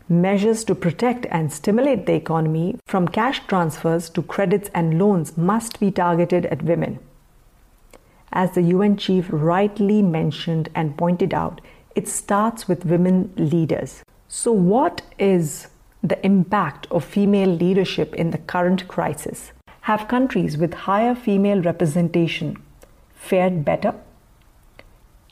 Measures 0.10 0.64
to 0.66 0.76
protect 0.76 1.26
and 1.32 1.52
stimulate 1.52 2.06
the 2.06 2.14
economy, 2.14 2.78
from 2.86 3.08
cash 3.08 3.42
transfers 3.48 4.10
to 4.10 4.22
credits 4.22 4.70
and 4.74 5.00
loans, 5.00 5.38
must 5.38 5.80
be 5.80 5.92
targeted 5.92 6.46
at 6.48 6.62
women. 6.62 7.00
As 8.34 8.52
the 8.52 8.64
UN 8.64 8.98
chief 8.98 9.28
rightly 9.32 10.02
mentioned 10.02 10.70
and 10.76 10.98
pointed 10.98 11.34
out, 11.34 11.62
it 11.96 12.08
starts 12.08 12.68
with 12.68 12.86
women 12.86 13.32
leaders. 13.38 14.04
So, 14.28 14.52
what 14.52 15.04
is 15.20 15.68
the 16.02 16.24
impact 16.26 16.88
of 16.92 17.06
female 17.06 17.50
leadership 17.50 18.14
in 18.16 18.32
the 18.32 18.40
current 18.40 18.88
crisis? 18.88 19.52
Have 19.82 20.08
countries 20.08 20.58
with 20.58 20.74
higher 20.74 21.16
female 21.16 21.62
representation 21.62 22.62
fared 23.16 23.64
better? 23.64 23.94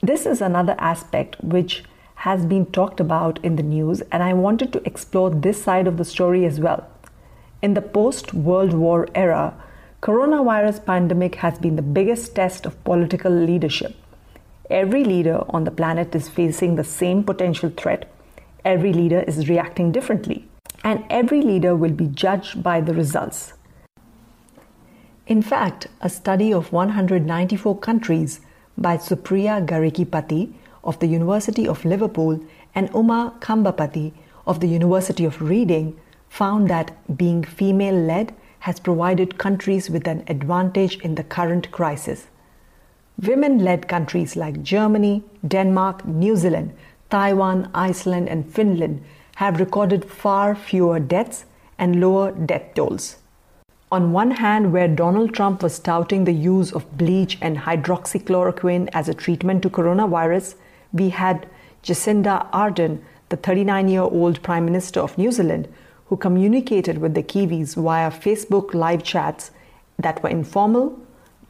This 0.00 0.24
is 0.24 0.40
another 0.40 0.76
aspect 0.78 1.36
which 1.42 1.84
has 2.22 2.46
been 2.46 2.64
talked 2.66 3.00
about 3.00 3.40
in 3.42 3.56
the 3.56 3.64
news, 3.64 4.00
and 4.12 4.22
I 4.22 4.32
wanted 4.32 4.72
to 4.72 4.86
explore 4.86 5.30
this 5.30 5.60
side 5.60 5.88
of 5.88 5.96
the 5.96 6.04
story 6.04 6.44
as 6.46 6.60
well. 6.60 6.86
In 7.60 7.74
the 7.74 7.82
post 7.82 8.32
World 8.32 8.72
War 8.74 9.08
era, 9.12 9.54
coronavirus 10.02 10.84
pandemic 10.86 11.34
has 11.36 11.58
been 11.58 11.74
the 11.74 11.82
biggest 11.98 12.36
test 12.36 12.64
of 12.64 12.84
political 12.84 13.32
leadership. 13.32 13.96
Every 14.70 15.02
leader 15.02 15.42
on 15.48 15.64
the 15.64 15.72
planet 15.72 16.14
is 16.14 16.28
facing 16.28 16.76
the 16.76 16.84
same 16.84 17.24
potential 17.24 17.70
threat. 17.76 18.08
Every 18.64 18.92
leader 18.92 19.24
is 19.26 19.48
reacting 19.48 19.90
differently, 19.90 20.46
and 20.84 21.04
every 21.10 21.42
leader 21.42 21.74
will 21.74 21.90
be 21.90 22.06
judged 22.06 22.62
by 22.62 22.80
the 22.80 22.94
results. 22.94 23.54
In 25.26 25.42
fact, 25.42 25.88
a 26.00 26.08
study 26.08 26.54
of 26.54 26.70
194 26.70 27.78
countries 27.78 28.40
by 28.78 28.96
Supriya 28.96 29.66
Garikipati 29.66 30.54
of 30.84 30.98
the 30.98 31.06
University 31.06 31.66
of 31.66 31.84
Liverpool 31.84 32.40
and 32.74 32.90
Uma 32.94 33.34
Kambhampati 33.40 34.12
of 34.46 34.60
the 34.60 34.66
University 34.68 35.24
of 35.24 35.40
Reading 35.40 35.98
found 36.28 36.68
that 36.70 37.16
being 37.16 37.44
female 37.44 37.94
led 37.94 38.34
has 38.60 38.80
provided 38.80 39.38
countries 39.38 39.90
with 39.90 40.06
an 40.06 40.24
advantage 40.28 40.98
in 41.00 41.14
the 41.14 41.24
current 41.24 41.70
crisis. 41.70 42.28
Women 43.20 43.58
led 43.58 43.88
countries 43.88 44.36
like 44.36 44.62
Germany, 44.62 45.22
Denmark, 45.46 46.06
New 46.06 46.36
Zealand, 46.36 46.72
Taiwan, 47.10 47.70
Iceland, 47.74 48.28
and 48.28 48.50
Finland 48.50 49.04
have 49.36 49.60
recorded 49.60 50.04
far 50.04 50.54
fewer 50.54 50.98
deaths 50.98 51.44
and 51.78 52.00
lower 52.00 52.32
death 52.32 52.74
tolls. 52.74 53.16
On 53.90 54.12
one 54.12 54.30
hand, 54.30 54.72
where 54.72 54.88
Donald 54.88 55.34
Trump 55.34 55.62
was 55.62 55.78
touting 55.78 56.24
the 56.24 56.32
use 56.32 56.72
of 56.72 56.96
bleach 56.96 57.36
and 57.42 57.58
hydroxychloroquine 57.58 58.88
as 58.94 59.08
a 59.08 59.14
treatment 59.14 59.62
to 59.62 59.68
coronavirus, 59.68 60.54
we 60.92 61.08
had 61.08 61.48
Jacinda 61.82 62.50
Ardern, 62.52 63.00
the 63.28 63.36
39 63.36 63.88
year 63.88 64.02
old 64.02 64.42
Prime 64.42 64.64
Minister 64.64 65.00
of 65.00 65.16
New 65.16 65.32
Zealand, 65.32 65.68
who 66.06 66.16
communicated 66.16 66.98
with 66.98 67.14
the 67.14 67.22
Kiwis 67.22 67.74
via 67.74 68.10
Facebook 68.10 68.74
live 68.74 69.02
chats 69.02 69.50
that 69.98 70.22
were 70.22 70.28
informal 70.28 70.98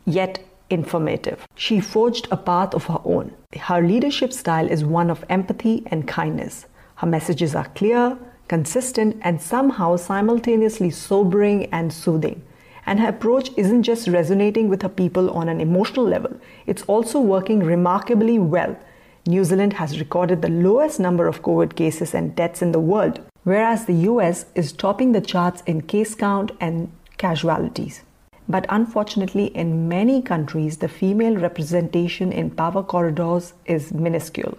yet 0.05 0.39
informative. 0.71 1.47
She 1.55 1.81
forged 1.81 2.29
a 2.31 2.37
path 2.37 2.75
of 2.75 2.87
her 2.87 3.01
own. 3.05 3.35
Her 3.59 3.83
leadership 3.83 4.33
style 4.33 4.71
is 4.71 4.85
one 4.85 5.11
of 5.11 5.25
empathy 5.29 5.83
and 5.87 6.09
kindness. 6.09 6.67
Her 6.97 7.07
messages 7.07 7.55
are 7.55 7.69
clear, 7.75 8.17
consistent, 8.49 9.17
and 9.23 9.41
somehow 9.41 9.97
simultaneously 9.97 10.91
sobering 10.91 11.67
and 11.67 11.93
soothing. 11.93 12.43
And 12.87 13.01
her 13.01 13.09
approach 13.09 13.51
isn't 13.57 13.83
just 13.83 14.09
resonating 14.09 14.69
with 14.69 14.83
her 14.83 14.89
people 14.89 15.31
on 15.31 15.49
an 15.49 15.61
emotional 15.61 16.07
level, 16.07 16.37
it's 16.67 16.83
also 16.83 17.21
working 17.21 17.61
remarkably 17.61 18.39
well 18.39 18.77
New 19.25 19.45
Zealand 19.45 19.75
has 19.75 20.01
recorded 20.01 20.43
the 20.43 20.49
lowest 20.49 20.99
number 20.99 21.29
of 21.29 21.43
COVID 21.43 21.77
cases 21.77 22.13
and 22.13 22.35
deaths 22.35 22.61
in 22.61 22.73
the 22.73 22.81
world, 22.81 23.21
whereas 23.45 23.85
the 23.85 24.09
US 24.11 24.47
is 24.57 24.73
topping 24.73 25.13
the 25.13 25.21
charts 25.21 25.63
in 25.65 25.83
case 25.83 26.17
count 26.17 26.51
and 26.59 26.91
casualties. 27.19 28.03
But 28.49 28.67
unfortunately, 28.69 29.47
in 29.55 29.89
many 29.89 30.23
countries, 30.23 30.79
the 30.79 30.89
female 30.89 31.37
representation 31.37 32.33
in 32.33 32.51
power 32.51 32.83
corridors 32.83 33.53
is 33.65 33.93
minuscule. 33.95 34.59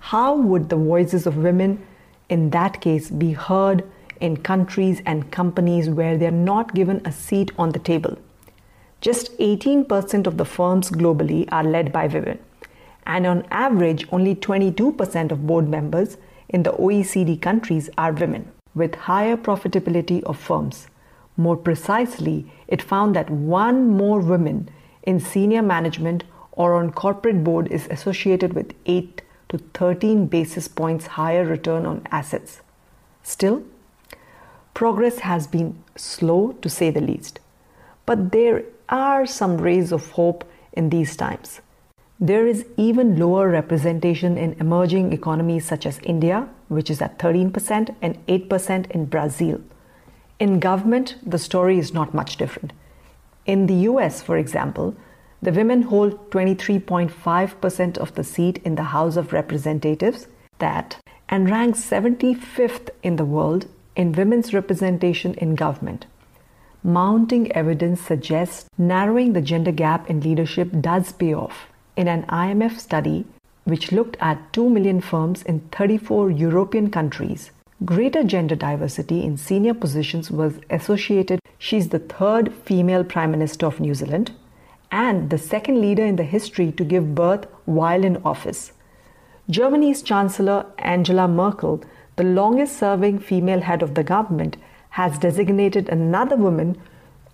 How 0.00 0.34
would 0.34 0.68
the 0.68 0.74
voices 0.74 1.24
of 1.24 1.36
women 1.36 1.86
in 2.28 2.50
that 2.50 2.80
case 2.80 3.10
be 3.10 3.30
heard 3.30 3.84
in 4.20 4.38
countries 4.38 5.00
and 5.06 5.30
companies 5.30 5.88
where 5.88 6.18
they're 6.18 6.32
not 6.32 6.74
given 6.74 7.00
a 7.04 7.12
seat 7.12 7.52
on 7.56 7.70
the 7.70 7.78
table? 7.78 8.18
Just 9.00 9.38
18% 9.38 10.26
of 10.26 10.36
the 10.36 10.44
firms 10.44 10.90
globally 10.90 11.48
are 11.52 11.62
led 11.62 11.92
by 11.92 12.08
women 12.08 12.40
and 13.06 13.26
on 13.26 13.46
average, 13.50 14.06
only 14.12 14.34
22% 14.34 15.32
of 15.32 15.46
board 15.46 15.68
members 15.68 16.16
in 16.48 16.62
the 16.62 16.72
OECD 16.72 17.40
countries 17.40 17.90
are 17.98 18.12
women, 18.12 18.50
with 18.74 18.94
higher 18.94 19.36
profitability 19.36 20.22
of 20.24 20.38
firms. 20.38 20.88
More 21.36 21.56
precisely, 21.56 22.46
it 22.68 22.82
found 22.82 23.16
that 23.16 23.30
one 23.30 23.88
more 23.88 24.20
woman 24.20 24.68
in 25.02 25.18
senior 25.18 25.62
management 25.62 26.24
or 26.52 26.74
on 26.74 26.92
corporate 26.92 27.42
board 27.42 27.68
is 27.68 27.88
associated 27.90 28.52
with 28.52 28.74
8 28.86 29.22
to 29.48 29.58
13 29.58 30.26
basis 30.26 30.68
points 30.68 31.06
higher 31.06 31.44
return 31.44 31.86
on 31.86 32.06
assets. 32.10 32.60
Still, 33.22 33.62
progress 34.74 35.20
has 35.20 35.46
been 35.46 35.82
slow 35.96 36.52
to 36.60 36.68
say 36.68 36.90
the 36.90 37.00
least. 37.00 37.40
But 38.04 38.32
there 38.32 38.64
are 38.88 39.26
some 39.26 39.58
rays 39.58 39.92
of 39.92 40.10
hope 40.10 40.44
in 40.72 40.90
these 40.90 41.16
times. 41.16 41.60
There 42.22 42.46
is 42.46 42.64
even 42.76 43.18
lower 43.18 43.48
representation 43.48 44.38
in 44.38 44.52
emerging 44.60 45.12
economies 45.12 45.64
such 45.66 45.86
as 45.86 45.98
India, 46.04 46.48
which 46.68 46.88
is 46.88 47.02
at 47.02 47.18
13%, 47.18 47.96
and 48.00 48.26
8% 48.28 48.90
in 48.92 49.06
Brazil. 49.06 49.60
In 50.38 50.60
government, 50.60 51.16
the 51.26 51.36
story 51.36 51.80
is 51.80 51.92
not 51.92 52.14
much 52.14 52.36
different. 52.36 52.72
In 53.44 53.66
the 53.66 53.74
US, 53.90 54.22
for 54.22 54.38
example, 54.38 54.94
the 55.42 55.50
women 55.50 55.82
hold 55.82 56.30
23.5% 56.30 57.98
of 57.98 58.14
the 58.14 58.22
seat 58.22 58.60
in 58.64 58.76
the 58.76 58.94
House 58.94 59.16
of 59.16 59.32
Representatives 59.32 60.28
that 60.60 60.98
and 61.28 61.50
rank 61.50 61.74
75th 61.74 62.90
in 63.02 63.16
the 63.16 63.24
world 63.24 63.66
in 63.96 64.12
women's 64.12 64.54
representation 64.54 65.34
in 65.34 65.56
government. 65.56 66.06
Mounting 66.84 67.50
evidence 67.50 68.00
suggests 68.00 68.68
narrowing 68.78 69.32
the 69.32 69.42
gender 69.42 69.72
gap 69.72 70.08
in 70.08 70.20
leadership 70.20 70.70
does 70.80 71.10
pay 71.10 71.34
off. 71.34 71.71
In 71.94 72.08
an 72.08 72.22
IMF 72.24 72.78
study 72.78 73.26
which 73.64 73.92
looked 73.92 74.16
at 74.18 74.52
2 74.54 74.70
million 74.70 75.02
firms 75.02 75.42
in 75.42 75.60
34 75.72 76.30
European 76.30 76.90
countries, 76.90 77.50
greater 77.84 78.24
gender 78.24 78.56
diversity 78.56 79.22
in 79.22 79.36
senior 79.36 79.74
positions 79.74 80.30
was 80.30 80.54
associated. 80.70 81.38
She's 81.58 81.90
the 81.90 81.98
third 81.98 82.54
female 82.54 83.04
Prime 83.04 83.30
Minister 83.30 83.66
of 83.66 83.78
New 83.78 83.92
Zealand 83.92 84.32
and 84.90 85.28
the 85.28 85.36
second 85.36 85.82
leader 85.82 86.04
in 86.04 86.16
the 86.16 86.24
history 86.24 86.72
to 86.72 86.84
give 86.84 87.14
birth 87.14 87.46
while 87.66 88.04
in 88.04 88.16
office. 88.24 88.72
Germany's 89.50 90.00
Chancellor 90.02 90.64
Angela 90.78 91.28
Merkel, 91.28 91.84
the 92.16 92.24
longest 92.24 92.78
serving 92.78 93.18
female 93.18 93.60
head 93.60 93.82
of 93.82 93.94
the 93.94 94.04
government, 94.04 94.56
has 94.90 95.18
designated 95.18 95.90
another 95.90 96.36
woman 96.36 96.80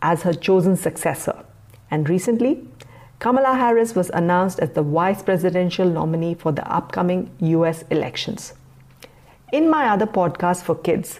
as 0.03 0.23
her 0.23 0.35
chosen 0.35 0.77
successor. 0.77 1.45
And 1.93 2.09
recently, 2.09 2.67
Kamala 3.19 3.57
Harris 3.57 3.97
was 3.97 4.11
announced 4.11 4.61
as 4.61 4.71
the 4.71 4.83
vice 4.83 5.25
presidential 5.25 5.89
nominee 5.89 6.35
for 6.35 6.53
the 6.53 6.65
upcoming 6.73 7.31
US 7.41 7.83
elections. 7.91 8.53
In 9.53 9.69
my 9.69 9.89
other 9.89 10.07
podcast 10.07 10.63
for 10.63 10.77
kids 10.77 11.19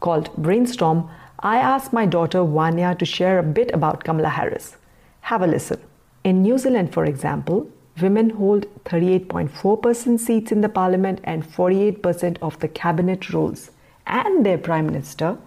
called 0.00 0.36
Brainstorm, 0.36 1.08
I 1.38 1.56
asked 1.56 1.94
my 1.94 2.04
daughter 2.04 2.44
Vanya 2.44 2.94
to 2.94 3.06
share 3.06 3.38
a 3.38 3.42
bit 3.42 3.70
about 3.72 4.04
Kamala 4.04 4.28
Harris. 4.28 4.76
Have 5.22 5.40
a 5.40 5.46
listen. 5.46 5.80
In 6.24 6.42
New 6.42 6.58
Zealand, 6.58 6.92
for 6.92 7.06
example, 7.06 7.70
women 8.02 8.28
hold 8.28 8.66
38.4% 8.84 10.20
seats 10.20 10.52
in 10.52 10.60
the 10.60 10.68
parliament 10.68 11.20
and 11.24 11.42
48% 11.42 12.36
of 12.42 12.58
the 12.58 12.68
cabinet 12.68 13.32
roles. 13.32 13.70
And 14.06 14.44
their 14.44 14.58
prime 14.58 14.84
minister, 14.84 15.38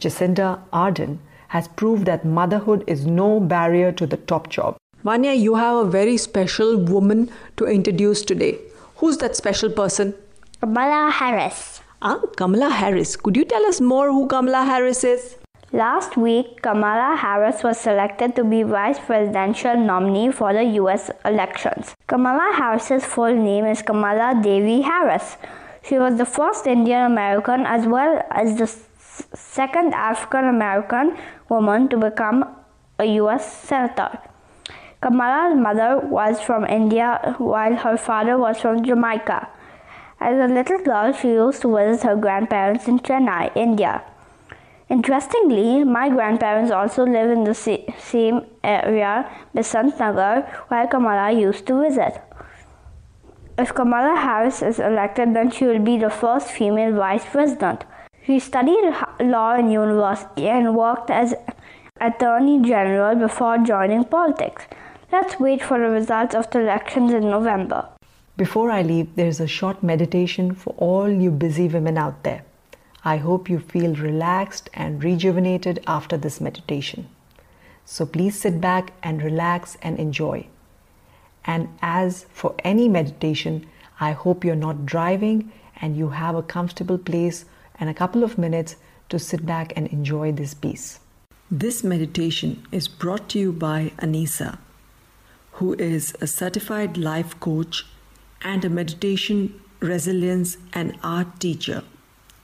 Jacinda 0.00 0.58
Ardern, 0.72 1.18
has 1.48 1.68
proved 1.68 2.04
that 2.06 2.24
motherhood 2.24 2.82
is 2.88 3.06
no 3.06 3.38
barrier 3.38 3.92
to 3.92 4.06
the 4.06 4.16
top 4.16 4.48
job. 4.48 4.76
Vanya, 5.06 5.34
you 5.34 5.54
have 5.54 5.76
a 5.76 5.84
very 5.88 6.16
special 6.16 6.76
woman 6.76 7.30
to 7.56 7.64
introduce 7.64 8.24
today. 8.24 8.58
Who's 8.96 9.18
that 9.18 9.36
special 9.36 9.70
person? 9.70 10.16
Kamala 10.60 11.12
Harris. 11.12 11.80
Ah, 12.02 12.18
Kamala 12.36 12.70
Harris. 12.70 13.14
Could 13.14 13.36
you 13.36 13.44
tell 13.44 13.64
us 13.66 13.80
more 13.80 14.10
who 14.10 14.26
Kamala 14.26 14.64
Harris 14.64 15.04
is? 15.04 15.36
Last 15.72 16.16
week, 16.16 16.60
Kamala 16.60 17.14
Harris 17.14 17.62
was 17.62 17.78
selected 17.78 18.34
to 18.34 18.42
be 18.42 18.64
vice 18.64 18.98
presidential 18.98 19.76
nominee 19.76 20.32
for 20.32 20.52
the 20.52 20.64
US 20.80 21.08
elections. 21.24 21.94
Kamala 22.08 22.52
Harris's 22.56 23.04
full 23.04 23.36
name 23.46 23.64
is 23.64 23.82
Kamala 23.82 24.34
Devi 24.42 24.80
Harris. 24.80 25.36
She 25.84 26.00
was 26.00 26.18
the 26.18 26.26
first 26.26 26.66
Indian 26.66 27.02
American 27.12 27.64
as 27.64 27.86
well 27.86 28.22
as 28.32 28.58
the 28.58 28.66
second 29.36 29.94
African 29.94 30.46
American 30.46 31.16
woman 31.48 31.88
to 31.90 31.96
become 31.96 32.44
a 32.98 33.04
US 33.20 33.52
senator. 33.68 34.10
Kamala's 35.06 35.56
mother 35.56 36.00
was 36.00 36.40
from 36.40 36.64
India 36.64 37.36
while 37.38 37.76
her 37.76 37.96
father 37.96 38.36
was 38.36 38.60
from 38.60 38.82
Jamaica. 38.82 39.48
As 40.18 40.36
a 40.36 40.52
little 40.52 40.78
girl, 40.82 41.12
she 41.12 41.28
used 41.28 41.62
to 41.62 41.76
visit 41.76 42.02
her 42.02 42.16
grandparents 42.16 42.88
in 42.88 42.98
Chennai, 42.98 43.52
India. 43.54 44.02
Interestingly, 44.88 45.84
my 45.84 46.08
grandparents 46.08 46.72
also 46.72 47.04
live 47.06 47.30
in 47.30 47.44
the 47.44 47.54
same 47.54 48.40
area, 48.64 49.30
Besant 49.54 49.96
Nagar, 50.00 50.40
where 50.70 50.88
Kamala 50.88 51.30
used 51.30 51.66
to 51.68 51.82
visit. 51.82 52.20
If 53.56 53.72
Kamala 53.74 54.16
Harris 54.20 54.60
is 54.60 54.80
elected, 54.80 55.36
then 55.36 55.52
she 55.52 55.66
will 55.66 55.78
be 55.78 55.98
the 55.98 56.10
first 56.10 56.48
female 56.48 56.92
vice 56.92 57.24
president. 57.24 57.84
She 58.24 58.40
studied 58.40 58.92
law 59.20 59.54
in 59.54 59.70
university 59.70 60.48
and 60.48 60.74
worked 60.74 61.10
as 61.10 61.32
attorney 62.00 62.60
general 62.60 63.14
before 63.14 63.58
joining 63.58 64.02
politics. 64.02 64.66
Let's 65.12 65.38
wait 65.38 65.62
for 65.62 65.78
the 65.78 65.88
results 65.88 66.34
of 66.34 66.50
the 66.50 66.60
elections 66.60 67.12
in 67.12 67.30
November. 67.30 67.88
Before 68.36 68.72
I 68.72 68.82
leave, 68.82 69.14
there's 69.14 69.38
a 69.38 69.46
short 69.46 69.80
meditation 69.80 70.52
for 70.52 70.74
all 70.78 71.08
you 71.08 71.30
busy 71.30 71.68
women 71.68 71.96
out 71.96 72.24
there. 72.24 72.42
I 73.04 73.18
hope 73.18 73.48
you 73.48 73.60
feel 73.60 73.94
relaxed 73.94 74.68
and 74.74 75.02
rejuvenated 75.04 75.82
after 75.86 76.16
this 76.16 76.40
meditation. 76.40 77.08
So 77.84 78.04
please 78.04 78.40
sit 78.40 78.60
back 78.60 78.94
and 79.00 79.22
relax 79.22 79.76
and 79.80 79.96
enjoy. 80.00 80.48
And 81.44 81.68
as 81.80 82.26
for 82.32 82.56
any 82.64 82.88
meditation, 82.88 83.64
I 84.00 84.10
hope 84.10 84.44
you're 84.44 84.56
not 84.56 84.86
driving 84.86 85.52
and 85.80 85.96
you 85.96 86.08
have 86.08 86.34
a 86.34 86.42
comfortable 86.42 86.98
place 86.98 87.44
and 87.78 87.88
a 87.88 87.94
couple 87.94 88.24
of 88.24 88.38
minutes 88.38 88.74
to 89.10 89.20
sit 89.20 89.46
back 89.46 89.72
and 89.76 89.86
enjoy 89.86 90.32
this 90.32 90.52
piece. 90.52 90.98
This 91.48 91.84
meditation 91.84 92.66
is 92.72 92.88
brought 92.88 93.28
to 93.28 93.38
you 93.38 93.52
by 93.52 93.92
Anisa, 93.98 94.58
who 95.56 95.74
is 95.74 96.14
a 96.20 96.26
certified 96.26 96.96
life 96.98 97.38
coach 97.40 97.86
and 98.42 98.62
a 98.64 98.68
meditation, 98.68 99.58
resilience, 99.80 100.58
and 100.74 100.96
art 101.02 101.40
teacher. 101.40 101.82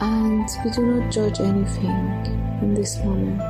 And 0.00 0.48
we 0.64 0.70
do 0.70 0.86
not 0.86 1.12
judge 1.12 1.38
anything 1.40 2.24
in 2.62 2.72
this 2.72 2.96
moment. 3.04 3.42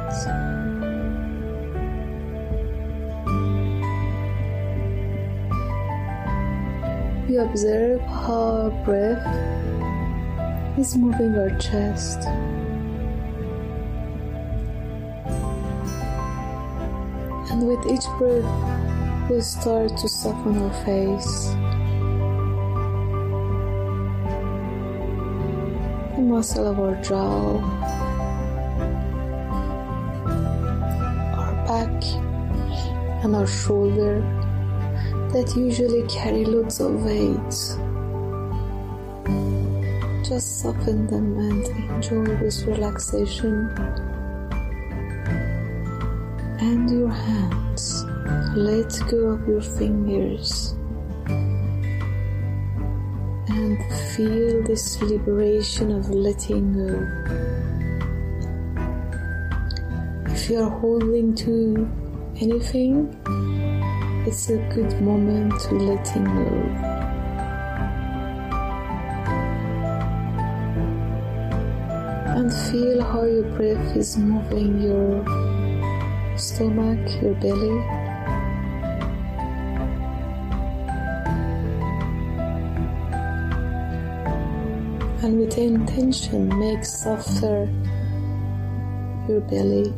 We 7.28 7.36
observe 7.36 8.00
how 8.00 8.72
our 8.72 8.84
breath 8.84 9.24
is 10.76 10.96
moving 10.96 11.36
our 11.36 11.56
chest. 11.60 12.26
And 17.52 17.68
with 17.68 17.86
each 17.86 18.06
breath, 18.18 18.77
we 19.30 19.42
start 19.42 19.94
to 19.98 20.08
soften 20.08 20.56
our 20.56 20.72
face. 20.86 21.48
The 26.16 26.22
muscle 26.22 26.66
of 26.66 26.80
our 26.80 26.94
jaw, 27.02 27.58
our 31.36 31.54
back, 31.66 32.04
and 33.22 33.36
our 33.36 33.46
shoulder 33.46 34.20
that 35.32 35.54
usually 35.54 36.06
carry 36.08 36.46
loads 36.46 36.80
of 36.80 37.04
weight. 37.04 37.54
Just 40.24 40.62
soften 40.62 41.06
them 41.06 41.38
and 41.38 41.66
enjoy 41.90 42.24
this 42.36 42.62
relaxation. 42.62 43.68
And 46.60 46.90
your 46.90 47.10
hands. 47.10 47.67
Let 48.56 48.90
go 49.10 49.28
of 49.28 49.46
your 49.48 49.60
fingers 49.60 50.74
and 53.48 53.78
feel 54.14 54.62
this 54.64 55.00
liberation 55.02 55.92
of 55.92 56.10
letting 56.10 56.72
go. 56.72 57.06
If 60.32 60.50
you 60.50 60.62
are 60.62 60.70
holding 60.70 61.34
to 61.36 61.88
anything, 62.40 63.14
it's 64.26 64.50
a 64.50 64.58
good 64.74 65.00
moment 65.00 65.58
to 65.62 65.74
letting 65.74 66.24
go. 66.24 66.98
and 72.38 72.52
feel 72.70 73.02
how 73.02 73.24
your 73.24 73.42
breath 73.56 73.96
is 73.96 74.16
moving 74.16 74.80
your 74.80 75.24
stomach, 76.38 77.20
your 77.20 77.34
belly. 77.34 77.97
And 85.28 85.40
with 85.40 85.58
intention, 85.58 86.48
make 86.58 86.82
softer 86.86 87.68
your 89.28 89.40
belly. 89.42 89.92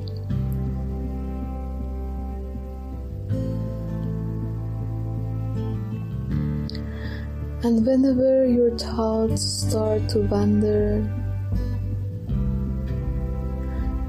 And 7.63 7.87
whenever 7.87 8.45
your 8.45 8.77
thoughts 8.77 9.43
start 9.43 10.09
to 10.09 10.27
wander, 10.27 11.03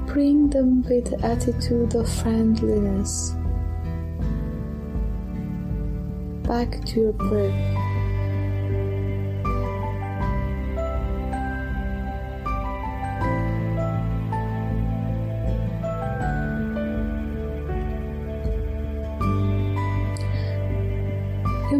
bring 0.06 0.50
them 0.50 0.82
with 0.82 1.22
attitude 1.22 1.94
of 1.94 2.12
friendliness 2.12 3.36
back 6.42 6.84
to 6.86 7.00
your 7.00 7.12
breath. 7.12 7.71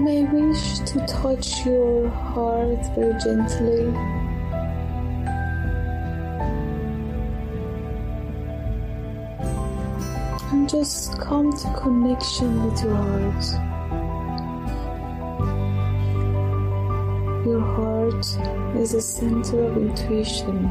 May 0.03 0.25
wish 0.25 0.81
to 0.81 0.99
touch 1.07 1.65
your 1.65 2.09
heart 2.09 2.85
very 2.97 3.15
gently. 3.23 3.87
And 10.51 10.69
just 10.69 11.21
come 11.21 11.53
to 11.53 11.75
connection 11.81 12.65
with 12.65 12.83
your 12.83 12.97
heart. 12.97 13.45
Your 17.47 17.61
heart 17.61 18.27
is 18.77 18.95
a 18.95 19.01
center 19.01 19.63
of 19.63 19.77
intuition. 19.77 20.67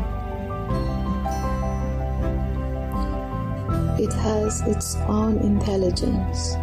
It 3.98 4.12
has 4.12 4.62
its 4.68 4.98
own 5.08 5.38
intelligence. 5.38 6.56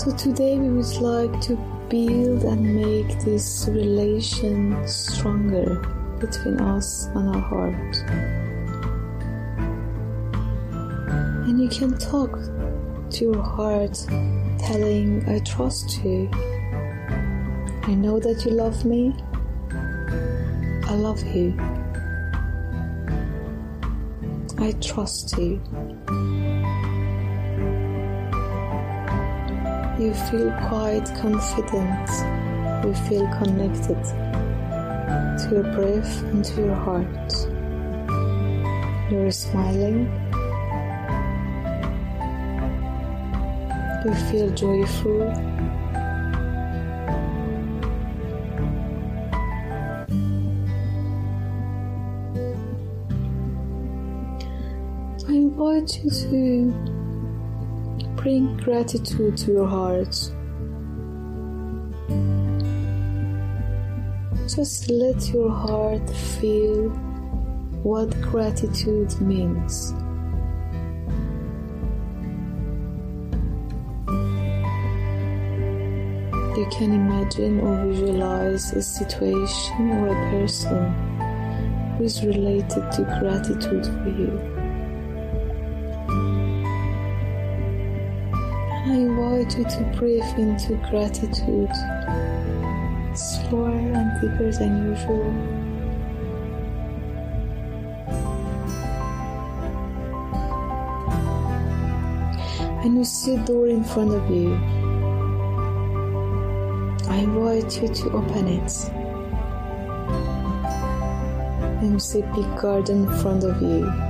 So 0.00 0.10
today 0.12 0.56
we 0.56 0.70
would 0.70 0.96
like 1.02 1.42
to 1.42 1.56
build 1.90 2.44
and 2.44 2.74
make 2.74 3.22
this 3.22 3.68
relation 3.70 4.88
stronger 4.88 5.74
between 6.18 6.58
us 6.58 7.04
and 7.14 7.36
our 7.36 7.42
heart. 7.42 7.96
And 11.46 11.60
you 11.60 11.68
can 11.68 11.98
talk 11.98 12.32
to 13.10 13.24
your 13.24 13.42
heart 13.42 13.92
telling, 14.58 15.22
I 15.28 15.40
trust 15.40 16.02
you. 16.02 16.30
I 17.82 17.94
know 17.94 18.18
that 18.20 18.46
you 18.46 18.52
love 18.52 18.86
me. 18.86 19.14
I 20.88 20.94
love 20.94 21.22
you. 21.24 21.54
I 24.56 24.72
trust 24.80 25.36
you. 25.36 25.60
You 30.00 30.14
feel 30.14 30.50
quite 30.66 31.04
confident, 31.20 32.08
you 32.86 32.94
feel 33.06 33.28
connected 33.36 34.02
to 35.38 35.48
your 35.52 35.62
breath 35.74 36.22
and 36.22 36.42
to 36.42 36.62
your 36.62 36.74
heart. 36.74 37.32
You're 39.10 39.30
smiling, 39.30 40.08
you 44.06 44.14
feel 44.30 44.48
joyful. 44.54 45.30
I 55.28 55.32
invite 55.34 56.02
you 56.02 56.10
to 56.10 56.89
Bring 58.20 58.58
gratitude 58.58 59.38
to 59.38 59.52
your 59.52 59.66
heart. 59.66 60.14
Just 64.54 64.90
let 64.90 65.30
your 65.30 65.50
heart 65.50 66.06
feel 66.38 66.90
what 67.82 68.10
gratitude 68.20 69.18
means. 69.22 69.92
You 76.58 76.66
can 76.70 76.92
imagine 76.92 77.60
or 77.60 77.86
visualize 77.86 78.70
a 78.74 78.82
situation 78.82 79.92
or 79.92 80.08
a 80.08 80.30
person 80.30 80.92
who 81.96 82.04
is 82.04 82.22
related 82.22 82.92
to 82.92 83.18
gratitude 83.18 83.86
for 83.86 84.10
you. 84.10 84.59
I 88.90 88.94
invite 88.94 89.56
you 89.56 89.62
to 89.62 89.84
breathe 89.96 90.24
into 90.36 90.74
gratitude 90.90 91.70
slower 93.14 93.70
and 93.70 94.20
deeper 94.20 94.50
than 94.50 94.90
usual. 94.90 95.30
And 102.82 102.98
you 102.98 103.04
see 103.04 103.36
a 103.36 103.38
door 103.44 103.68
in 103.68 103.84
front 103.84 104.12
of 104.12 104.28
you. 104.28 104.54
I 107.08 107.18
invite 107.18 107.80
you 107.80 107.94
to 107.94 108.10
open 108.10 108.48
it. 108.48 108.72
And 111.80 111.92
you 111.92 111.98
see 112.00 112.22
a 112.22 112.34
big 112.34 112.60
garden 112.60 113.04
in 113.06 113.18
front 113.20 113.44
of 113.44 113.62
you. 113.62 114.09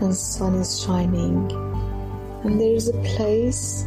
And 0.00 0.12
the 0.12 0.14
sun 0.14 0.54
is 0.54 0.82
shining 0.82 1.50
and 2.42 2.58
there 2.58 2.74
is 2.74 2.88
a 2.88 2.98
place 3.14 3.86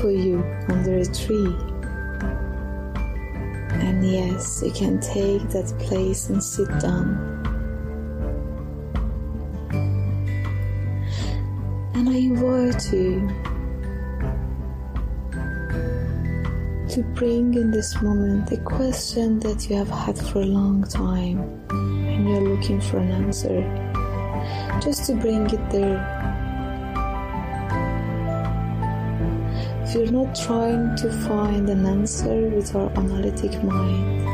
for 0.00 0.10
you 0.10 0.42
under 0.68 0.96
a 0.96 1.04
tree. 1.06 1.54
And 3.78 4.04
yes 4.04 4.62
you 4.64 4.72
can 4.72 5.00
take 5.00 5.48
that 5.50 5.72
place 5.78 6.28
and 6.28 6.42
sit 6.42 6.68
down. 6.80 7.38
And 11.94 12.08
i 12.08 12.16
invite 12.16 12.92
you 12.92 13.28
to 16.88 17.02
bring 17.14 17.54
in 17.54 17.70
this 17.70 18.02
moment 18.02 18.50
a 18.50 18.56
question 18.58 19.38
that 19.40 19.70
you 19.70 19.76
have 19.76 19.88
had 19.88 20.18
for 20.18 20.40
a 20.40 20.46
long 20.46 20.82
time 20.82 21.38
and 21.70 22.28
you're 22.28 22.56
looking 22.56 22.80
for 22.80 22.98
an 22.98 23.10
answer 23.12 23.81
just 24.82 25.04
to 25.06 25.14
bring 25.14 25.48
it 25.48 25.70
there. 25.70 26.00
You're 29.94 30.10
not 30.10 30.34
trying 30.34 30.96
to 30.96 31.12
find 31.28 31.68
an 31.68 31.86
answer 31.86 32.48
with 32.48 32.74
our 32.74 32.90
analytic 32.96 33.62
mind, 33.62 34.26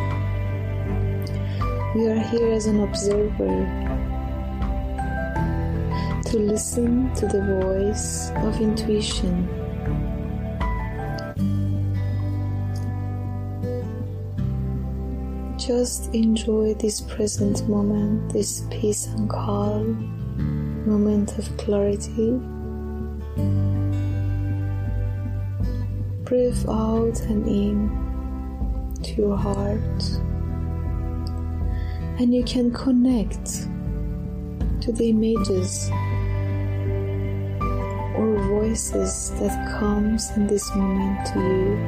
we 1.94 2.06
are 2.06 2.18
here 2.18 2.52
as 2.52 2.66
an 2.66 2.80
observer 2.80 3.66
to 6.26 6.38
listen 6.38 7.12
to 7.14 7.26
the 7.26 7.42
voice 7.60 8.30
of 8.36 8.58
intuition. 8.60 9.48
Just 15.58 16.14
enjoy 16.14 16.72
this 16.74 17.02
present 17.02 17.68
moment, 17.68 18.32
this 18.32 18.62
peace 18.70 19.06
and 19.06 19.28
calm 19.28 20.17
moment 20.86 21.38
of 21.38 21.56
clarity. 21.56 22.40
Breathe 26.24 26.68
out 26.68 27.20
and 27.22 27.46
in 27.46 27.88
to 29.02 29.14
your 29.14 29.36
heart, 29.36 30.02
and 32.18 32.34
you 32.34 32.42
can 32.44 32.70
connect 32.72 33.68
to 34.82 34.92
the 34.92 35.10
images 35.10 35.90
or 38.16 38.36
voices 38.48 39.30
that 39.40 39.78
comes 39.78 40.30
in 40.36 40.46
this 40.46 40.74
moment 40.74 41.26
to 41.26 41.38
you. 41.38 41.78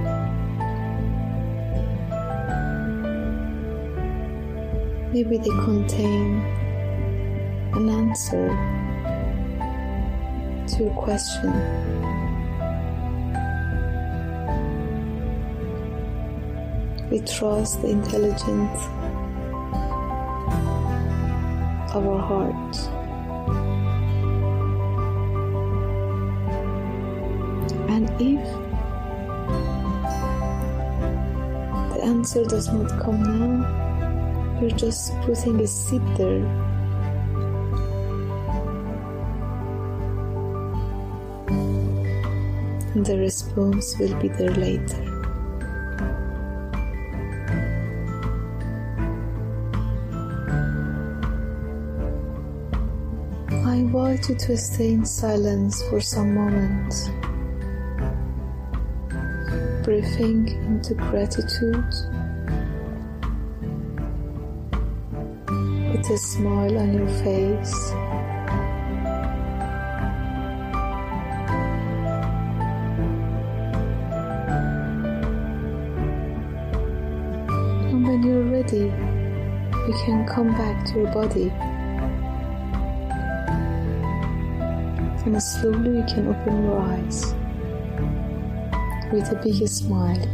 Maybe 5.12 5.38
they 5.38 5.64
contain 5.64 6.40
an 7.74 7.88
answer 7.88 8.80
to 10.81 10.88
question. 10.93 11.53
We 17.11 17.21
trust 17.21 17.83
the 17.83 17.88
intelligence 17.88 18.81
of 21.95 22.07
our 22.07 22.23
heart. 22.31 22.77
And 27.90 28.09
if 28.19 28.43
the 31.93 32.01
answer 32.03 32.45
does 32.47 32.73
not 32.73 32.88
come 33.03 33.23
now, 33.23 34.59
you're 34.62 34.71
just 34.71 35.12
putting 35.21 35.61
a 35.61 35.66
seed 35.66 36.01
there. 36.16 36.69
And 42.92 43.07
the 43.07 43.18
response 43.18 43.96
will 43.98 44.18
be 44.20 44.26
there 44.26 44.50
later. 44.50 45.00
I 53.64 53.74
invite 53.76 54.29
you 54.29 54.35
to 54.35 54.57
stay 54.57 54.92
in 54.94 55.07
silence 55.07 55.83
for 55.88 56.00
some 56.00 56.35
moments, 56.35 57.09
breathing 59.85 60.48
into 60.48 60.94
gratitude 60.94 61.94
with 65.92 66.11
a 66.11 66.18
smile 66.18 66.76
on 66.76 66.92
your 66.94 67.09
face. 67.22 68.10
Ready, 78.72 78.87
you 79.87 79.94
can 80.04 80.26
come 80.26 80.48
back 80.52 80.87
to 80.87 81.00
your 81.00 81.12
body. 81.12 81.52
and 85.22 85.42
slowly 85.42 85.98
you 85.98 86.04
can 86.04 86.28
open 86.28 86.62
your 86.64 86.78
eyes 86.80 87.35
with 89.12 89.33
a 89.33 89.40
big 89.42 89.68
smile. 89.68 90.26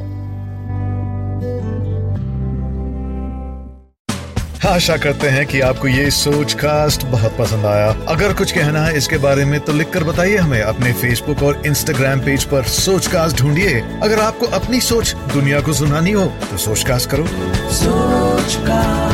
आशा 4.66 4.96
करते 4.96 5.28
हैं 5.28 5.44
कि 5.46 5.60
आपको 5.60 5.88
ये 5.88 6.10
सोच 6.10 6.54
cast 6.60 7.04
बहुत 7.06 7.36
पसंद 7.38 7.66
आया 7.66 7.88
अगर 8.14 8.32
कुछ 8.38 8.52
कहना 8.52 8.80
है 8.86 8.96
इसके 8.96 9.18
बारे 9.18 9.44
में 9.44 9.58
तो 9.64 9.72
लिखकर 9.72 10.04
बताइए 10.04 10.36
हमें 10.36 10.60
अपने 10.62 10.92
फेसबुक 11.02 11.42
और 11.42 11.62
इंस्टाग्राम 11.66 12.20
पेज 12.24 12.44
पर 12.52 12.64
सोच 12.74 13.06
कास्ट 13.12 13.42
ढूंढिए 13.42 13.80
अगर 14.02 14.20
आपको 14.20 14.46
अपनी 14.60 14.80
सोच 14.90 15.14
दुनिया 15.34 15.60
को 15.60 15.72
सुनानी 15.72 16.12
हो 16.12 16.26
तो 16.50 16.56
सोच 16.66 16.84
कास्ट 16.88 17.10
करो 17.10 17.26
सोच 17.76 18.25
te 18.46 19.05